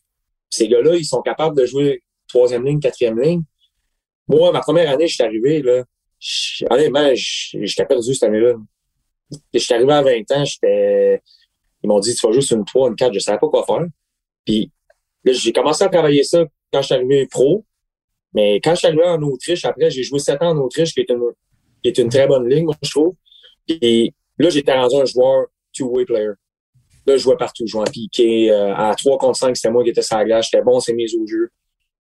ces 0.50 0.68
gars-là, 0.68 0.96
ils 0.96 1.06
sont 1.06 1.22
capables 1.22 1.58
de 1.58 1.66
jouer 1.66 2.02
troisième 2.28 2.66
ligne, 2.66 2.80
quatrième 2.80 3.20
ligne. 3.20 3.44
Moi, 4.28 4.52
ma 4.52 4.62
première 4.62 4.90
année, 4.90 5.08
je 5.08 5.16
suis 5.16 5.24
arrivé, 5.24 5.62
là, 5.62 5.84
honnêtement, 6.70 7.12
j'étais 7.14 7.86
perdu 7.86 8.14
cette 8.14 8.24
année-là. 8.24 8.56
J'étais 9.54 9.74
arrivé 9.76 9.94
à 9.94 10.02
20 10.02 10.32
ans, 10.32 10.46
j'étais. 10.46 11.22
Ils 11.84 11.88
m'ont 11.88 12.00
dit 12.00 12.16
tu 12.16 12.26
vas 12.26 12.34
juste 12.34 12.52
une 12.52 12.66
3, 12.66 12.90
une 12.90 12.96
4, 12.96 13.14
je 13.14 13.20
savais 13.20 13.38
pas 13.38 13.50
quoi 13.50 13.66
faire. 13.66 13.86
Puis 14.46 14.72
là, 15.24 15.34
j'ai 15.34 15.54
commencé 15.54 15.84
à 15.84 15.90
travailler 15.90 16.24
ça 16.24 16.44
quand 16.72 16.82
je 16.82 16.86
suis 16.88 16.96
arrivé 16.96 17.28
pro. 17.28 17.64
Mais 18.36 18.60
quand 18.62 18.72
je 18.72 18.80
suis 18.80 18.88
arrivé 18.88 19.04
en 19.04 19.22
Autriche, 19.24 19.66
après, 19.66 19.90
j'ai 19.90 20.04
joué 20.04 20.20
7 20.20 20.42
ans 20.42 20.50
en 20.50 20.58
Autriche, 20.58 20.94
qui 20.94 21.00
est 21.00 21.10
une, 21.10 21.22
qui 21.82 21.90
est 21.90 21.98
une 21.98 22.10
très 22.10 22.28
bonne 22.28 22.48
ligne, 22.48 22.66
moi, 22.66 22.76
je 22.82 22.92
trouve. 22.92 23.16
Puis 23.68 24.14
là, 24.38 24.50
j'étais 24.50 24.74
rendu 24.74 24.96
un 24.96 25.06
joueur 25.06 25.48
two-way 25.74 26.06
player. 26.06 26.32
Là, 27.08 27.18
je 27.18 27.24
jouais 27.24 27.38
partout. 27.38 27.64
Je 27.66 27.72
jouais 27.72 27.88
en 27.88 27.92
piqué. 27.92 28.52
Euh, 28.52 28.76
à 28.76 28.94
3 28.96 29.18
contre 29.18 29.38
5, 29.38 29.56
c'était 29.56 29.72
moi 29.72 29.84
qui 29.84 29.90
étais 29.90 30.02
sur 30.02 30.18
la 30.18 30.26
glace. 30.26 30.50
J'étais 30.52 30.64
bon, 30.64 30.80
c'est 30.80 30.94
mes 30.94 31.06
au 31.16 31.26
jeu. 31.26 31.50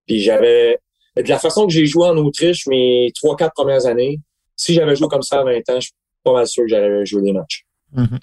Puis 0.06 0.20
j'avais 0.20 0.78
de 1.16 1.30
la 1.30 1.40
façon 1.40 1.66
que 1.66 1.74
j'ai 1.74 1.86
joué 1.86 2.08
en 2.08 2.18
Autriche 2.18 2.68
mes 2.68 3.12
trois, 3.16 3.36
quatre 3.36 3.54
premières 3.54 3.86
années, 3.86 4.20
si 4.56 4.74
j'avais 4.74 4.96
joué 4.96 5.08
comme 5.08 5.22
ça 5.22 5.40
à 5.40 5.44
20 5.44 5.58
ans, 5.70 5.76
je 5.76 5.80
suis 5.80 5.94
pas 6.24 6.34
mal 6.34 6.48
sûr 6.48 6.64
que 6.64 6.70
j'aurais 6.70 7.06
joué 7.06 7.22
des 7.22 7.34
matchs. 7.34 7.66
Mm-hmm. 7.96 8.20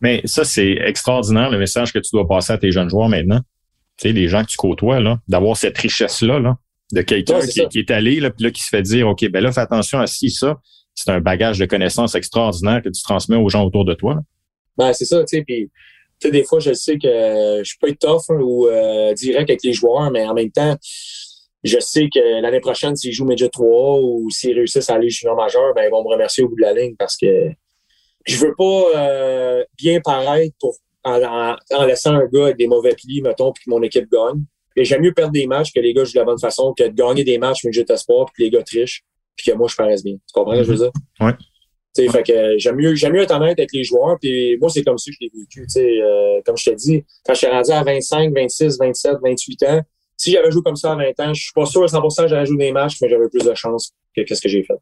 Mais 0.00 0.20
ça, 0.24 0.44
c'est 0.44 0.72
extraordinaire, 0.72 1.50
le 1.50 1.58
message 1.58 1.92
que 1.92 1.98
tu 1.98 2.10
dois 2.12 2.26
passer 2.26 2.52
à 2.52 2.58
tes 2.58 2.70
jeunes 2.70 2.90
joueurs 2.90 3.08
maintenant. 3.08 3.40
Tu 3.96 4.08
sais, 4.08 4.12
les 4.12 4.28
gens 4.28 4.42
que 4.42 4.48
tu 4.48 4.56
côtoies, 4.56 5.00
là, 5.00 5.18
d'avoir 5.28 5.56
cette 5.56 5.78
richesse-là, 5.78 6.38
là, 6.40 6.58
de 6.94 7.02
quelqu'un 7.02 7.40
qui, 7.40 7.78
est 7.78 7.90
allé, 7.90 8.20
là, 8.20 8.30
puis 8.30 8.44
là, 8.44 8.50
qui 8.50 8.62
se 8.62 8.68
fait 8.68 8.82
dire, 8.82 9.08
OK, 9.08 9.28
ben 9.28 9.42
là, 9.42 9.52
fais 9.52 9.60
attention 9.60 9.98
à 9.98 10.06
ci, 10.06 10.30
ça. 10.30 10.56
C'est 10.94 11.10
un 11.10 11.20
bagage 11.20 11.58
de 11.58 11.66
connaissances 11.66 12.14
extraordinaire 12.14 12.80
que 12.82 12.88
tu 12.88 13.02
transmets 13.02 13.36
aux 13.36 13.48
gens 13.48 13.64
autour 13.64 13.84
de 13.84 13.94
toi. 13.94 14.20
Ben, 14.76 14.92
c'est 14.92 15.04
ça, 15.04 15.22
tu 15.24 15.36
sais, 15.36 15.44
puis 15.44 15.70
tu 16.20 16.28
sais, 16.28 16.30
des 16.30 16.44
fois, 16.44 16.60
je 16.60 16.72
sais 16.72 16.96
que 16.98 17.58
je 17.58 17.64
suis 17.64 17.78
pas 17.78 17.88
tough 17.92 18.22
hein, 18.28 18.38
ou 18.40 18.68
euh, 18.68 19.12
direct 19.14 19.50
avec 19.50 19.62
les 19.64 19.72
joueurs, 19.72 20.10
mais 20.10 20.24
en 20.24 20.34
même 20.34 20.50
temps, 20.50 20.76
je 21.64 21.78
sais 21.80 22.08
que 22.12 22.40
l'année 22.40 22.60
prochaine, 22.60 22.94
s'ils 22.94 23.12
jouent 23.12 23.24
Major 23.24 23.50
3 23.50 24.00
ou 24.00 24.30
s'ils 24.30 24.54
réussissent 24.54 24.90
à 24.90 24.94
aller 24.94 25.10
junior 25.10 25.36
majeur, 25.36 25.74
ben, 25.74 25.84
ils 25.84 25.90
vont 25.90 26.04
me 26.04 26.10
remercier 26.10 26.44
au 26.44 26.48
bout 26.48 26.56
de 26.56 26.62
la 26.62 26.74
ligne 26.74 26.94
parce 26.96 27.16
que 27.16 27.50
je 28.26 28.36
veux 28.36 28.54
pas 28.56 28.84
euh, 28.96 29.64
bien 29.76 30.00
paraître 30.00 30.54
pour 30.60 30.76
en, 31.04 31.56
laissant 31.86 32.14
un 32.14 32.26
gars 32.26 32.44
avec 32.44 32.56
des 32.56 32.66
mauvais 32.66 32.94
plis, 32.94 33.20
mettons, 33.20 33.52
puis 33.52 33.64
que 33.64 33.70
mon 33.70 33.82
équipe 33.82 34.10
gagne. 34.10 34.42
Et 34.76 34.84
j'aime 34.84 35.02
mieux 35.02 35.12
perdre 35.12 35.32
des 35.32 35.46
matchs 35.46 35.72
que 35.72 35.80
les 35.80 35.92
gars 35.94 36.04
jouent 36.04 36.14
de 36.14 36.18
la 36.18 36.24
bonne 36.24 36.38
façon 36.38 36.74
que 36.76 36.84
de 36.84 36.94
gagner 36.94 37.24
des 37.24 37.38
matchs 37.38 37.64
Midget 37.64 37.84
Espoir 37.88 38.26
puis 38.26 38.34
que 38.34 38.42
les 38.44 38.50
gars 38.50 38.62
trichent 38.62 39.02
puis 39.36 39.50
que 39.50 39.56
moi 39.56 39.68
je 39.68 39.76
paraisse 39.76 40.02
bien. 40.02 40.14
Tu 40.14 40.32
comprends 40.32 40.54
ce 40.54 40.58
que 40.58 40.64
je 40.64 40.70
veux 40.70 40.78
dire? 40.78 40.92
Oui. 41.20 41.30
sais, 41.92 42.08
fait 42.08 42.22
que 42.22 42.58
j'aime 42.58 42.76
mieux, 42.76 42.94
j'aime 42.94 43.12
mieux 43.12 43.22
être 43.22 43.34
honnête 43.34 43.58
avec 43.58 43.72
les 43.72 43.84
joueurs. 43.84 44.16
Puis 44.20 44.56
moi, 44.58 44.70
c'est 44.70 44.82
comme 44.82 44.98
ça 44.98 45.10
que 45.10 45.16
je 45.20 45.26
l'ai 45.26 45.32
vécu. 45.40 45.64
sais, 45.68 46.00
euh, 46.00 46.40
comme 46.44 46.56
je 46.56 46.70
te 46.70 46.74
dis, 46.74 47.04
quand 47.24 47.34
je 47.34 47.38
suis 47.38 47.46
rendu 47.46 47.70
à 47.70 47.82
25, 47.82 48.32
26, 48.34 48.78
27, 48.78 49.16
28 49.22 49.62
ans, 49.64 49.80
si 50.16 50.30
j'avais 50.32 50.50
joué 50.50 50.62
comme 50.62 50.76
ça 50.76 50.92
à 50.92 50.96
20 50.96 51.20
ans, 51.20 51.34
je 51.34 51.42
suis 51.42 51.52
pas 51.52 51.66
sûr 51.66 51.82
à 51.82 51.86
100% 51.86 52.22
que 52.22 52.28
j'aurais 52.28 52.46
joué 52.46 52.56
des 52.56 52.72
matchs, 52.72 52.98
mais 53.02 53.08
j'avais 53.08 53.28
plus 53.28 53.44
de 53.44 53.54
chance 53.54 53.92
que 54.16 54.22
qu'est-ce 54.22 54.40
que 54.40 54.48
j'ai 54.48 54.62
fait. 54.62 54.74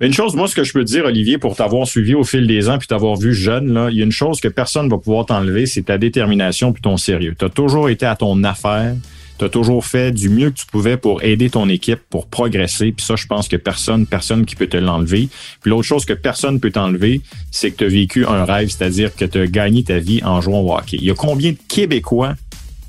Une 0.00 0.12
chose, 0.12 0.36
moi, 0.36 0.46
ce 0.46 0.54
que 0.54 0.62
je 0.62 0.72
peux 0.72 0.84
te 0.84 0.90
dire, 0.90 1.06
Olivier, 1.06 1.38
pour 1.38 1.56
t'avoir 1.56 1.86
suivi 1.86 2.14
au 2.14 2.22
fil 2.22 2.46
des 2.46 2.68
ans 2.68 2.78
puis 2.78 2.86
t'avoir 2.86 3.16
vu 3.16 3.32
jeune, 3.32 3.72
là, 3.72 3.88
il 3.90 3.96
y 3.96 4.02
a 4.02 4.04
une 4.04 4.12
chose 4.12 4.40
que 4.40 4.48
personne 4.48 4.86
ne 4.86 4.90
va 4.90 4.98
pouvoir 4.98 5.24
t'enlever, 5.24 5.64
c'est 5.64 5.84
ta 5.84 5.96
détermination 5.96 6.72
puis 6.72 6.82
ton 6.82 6.98
sérieux. 6.98 7.34
Tu 7.38 7.46
as 7.46 7.48
toujours 7.48 7.88
été 7.88 8.04
à 8.04 8.14
ton 8.14 8.44
affaire. 8.44 8.94
Tu 9.38 9.44
as 9.44 9.48
toujours 9.48 9.84
fait 9.84 10.10
du 10.10 10.28
mieux 10.28 10.50
que 10.50 10.58
tu 10.58 10.66
pouvais 10.66 10.96
pour 10.96 11.22
aider 11.22 11.48
ton 11.50 11.68
équipe, 11.68 12.00
pour 12.10 12.26
progresser. 12.26 12.92
Puis 12.92 13.06
ça, 13.06 13.16
je 13.16 13.26
pense 13.26 13.48
que 13.48 13.56
personne, 13.56 14.06
personne 14.06 14.44
qui 14.44 14.56
peut 14.56 14.66
te 14.66 14.76
l'enlever. 14.76 15.28
Puis 15.60 15.70
l'autre 15.70 15.86
chose 15.86 16.04
que 16.04 16.12
personne 16.12 16.58
peut 16.60 16.70
t'enlever, 16.70 17.20
c'est 17.50 17.70
que 17.70 17.76
tu 17.76 17.84
as 17.84 17.88
vécu 17.88 18.26
un 18.26 18.44
rêve, 18.44 18.68
c'est-à-dire 18.68 19.14
que 19.14 19.24
tu 19.24 19.38
as 19.38 19.46
gagné 19.46 19.84
ta 19.84 19.98
vie 19.98 20.20
en 20.24 20.40
jouant 20.40 20.60
au 20.60 20.74
hockey. 20.74 20.98
Il 21.00 21.04
y 21.04 21.10
a 21.10 21.14
combien 21.14 21.52
de 21.52 21.58
Québécois 21.68 22.34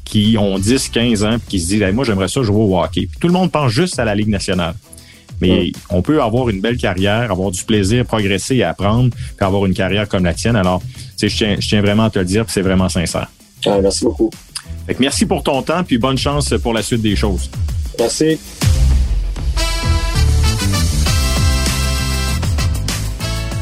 qui 0.05 0.37
ont 0.39 0.57
10, 0.57 0.89
15 0.89 1.23
ans, 1.23 1.37
qui 1.47 1.59
se 1.59 1.67
disent 1.67 1.83
moi, 1.93 2.03
j'aimerais 2.03 2.27
ça 2.27 2.41
jouer 2.41 2.63
au 2.63 2.79
hockey? 2.79 3.07
Puis 3.09 3.19
tout 3.19 3.27
le 3.27 3.33
monde 3.33 3.51
pense 3.51 3.71
juste 3.71 3.99
à 3.99 4.05
la 4.05 4.15
Ligue 4.15 4.29
nationale. 4.29 4.73
Mais 5.41 5.71
on 5.89 6.01
peut 6.01 6.21
avoir 6.21 6.49
une 6.49 6.61
belle 6.61 6.77
carrière, 6.77 7.31
avoir 7.31 7.51
du 7.51 7.63
plaisir, 7.63 8.05
progresser 8.05 8.55
et 8.55 8.63
apprendre, 8.63 9.11
puis 9.11 9.45
avoir 9.45 9.65
une 9.65 9.73
carrière 9.73 10.07
comme 10.09 10.25
la 10.25 10.33
tienne. 10.33 10.55
Alors, 10.55 10.81
je 11.21 11.27
tiens, 11.27 11.55
je 11.59 11.67
tiens 11.67 11.81
vraiment 11.81 12.05
à 12.05 12.09
te 12.09 12.19
le 12.19 12.25
dire, 12.25 12.43
puis 12.43 12.53
c'est 12.53 12.61
vraiment 12.61 12.89
sincère. 12.89 13.31
Ah, 13.65 13.79
merci 13.81 14.03
beaucoup. 14.03 14.29
Merci 14.99 15.25
pour 15.25 15.43
ton 15.43 15.61
temps, 15.61 15.83
puis 15.83 15.97
bonne 15.97 16.17
chance 16.17 16.53
pour 16.63 16.73
la 16.73 16.81
suite 16.81 17.01
des 17.01 17.15
choses. 17.15 17.49
Merci. 17.99 18.39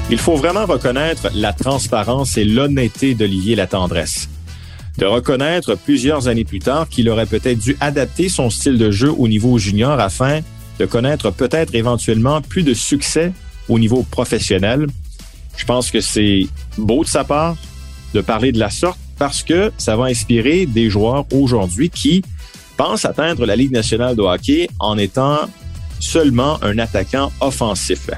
Il 0.09 0.17
faut 0.17 0.37
vraiment 0.37 0.65
reconnaître 0.65 1.29
la 1.33 1.51
transparence 1.51 2.37
et 2.37 2.45
l'honnêteté 2.45 3.13
d'Olivier 3.13 3.55
Latendresse 3.55 4.29
de 4.97 5.05
reconnaître 5.05 5.75
plusieurs 5.75 6.27
années 6.27 6.43
plus 6.43 6.59
tard 6.59 6.89
qu'il 6.89 7.09
aurait 7.09 7.25
peut-être 7.25 7.59
dû 7.59 7.77
adapter 7.79 8.29
son 8.29 8.49
style 8.49 8.77
de 8.77 8.89
jeu 8.91 9.11
au 9.11 9.27
niveau 9.27 9.57
junior 9.57 9.99
afin 9.99 10.39
de 10.79 10.85
connaître 10.85 11.31
peut-être 11.31 11.75
éventuellement 11.75 12.41
plus 12.41 12.63
de 12.63 12.73
succès 12.73 13.31
au 13.69 13.79
niveau 13.79 14.03
professionnel. 14.03 14.87
Je 15.55 15.65
pense 15.65 15.91
que 15.91 16.01
c'est 16.01 16.47
beau 16.77 17.03
de 17.03 17.09
sa 17.09 17.23
part 17.23 17.55
de 18.13 18.21
parler 18.21 18.51
de 18.51 18.59
la 18.59 18.69
sorte 18.69 18.99
parce 19.17 19.43
que 19.43 19.71
ça 19.77 19.95
va 19.95 20.05
inspirer 20.05 20.65
des 20.65 20.89
joueurs 20.89 21.25
aujourd'hui 21.33 21.89
qui 21.89 22.23
pensent 22.75 23.05
atteindre 23.05 23.45
la 23.45 23.55
Ligue 23.55 23.71
nationale 23.71 24.15
de 24.15 24.21
hockey 24.21 24.67
en 24.79 24.97
étant 24.97 25.39
seulement 25.99 26.61
un 26.63 26.77
attaquant 26.77 27.31
offensif. 27.41 28.09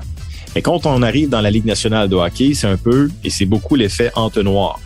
Et 0.56 0.62
quand 0.62 0.86
on 0.86 1.02
arrive 1.02 1.30
dans 1.30 1.42
la 1.42 1.52
Ligue 1.52 1.66
nationale 1.66 2.10
de 2.10 2.16
hockey, 2.16 2.54
c'est 2.54 2.68
un 2.68 2.78
peu, 2.78 3.10
et 3.24 3.30
c'est 3.30 3.46
beaucoup 3.46 3.76
l'effet 3.76 4.12
entonnoir 4.16 4.80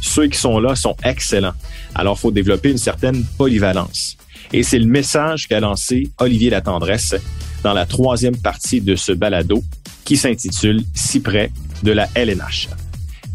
ceux 0.00 0.28
qui 0.28 0.38
sont 0.38 0.58
là 0.58 0.74
sont 0.74 0.96
excellents. 1.04 1.54
Alors, 1.94 2.16
il 2.18 2.20
faut 2.20 2.30
développer 2.30 2.70
une 2.70 2.78
certaine 2.78 3.24
polyvalence. 3.36 4.16
Et 4.52 4.62
c'est 4.62 4.78
le 4.78 4.86
message 4.86 5.46
qu'a 5.46 5.60
lancé 5.60 6.10
Olivier 6.18 6.50
Latendresse 6.50 7.14
dans 7.62 7.72
la 7.72 7.86
troisième 7.86 8.36
partie 8.36 8.80
de 8.80 8.96
ce 8.96 9.12
balado 9.12 9.62
qui 10.04 10.16
s'intitule 10.16 10.82
Si 10.94 11.20
près 11.20 11.50
de 11.82 11.92
la 11.92 12.08
LNH. 12.14 12.68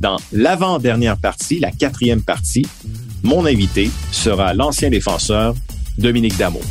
Dans 0.03 0.17
l'avant-dernière 0.33 1.15
partie, 1.15 1.59
la 1.59 1.71
quatrième 1.71 2.21
partie, 2.21 2.67
mon 3.23 3.45
invité 3.45 3.89
sera 4.11 4.53
l'ancien 4.53 4.89
défenseur 4.89 5.55
Dominique 5.97 6.37
Damour. 6.37 6.61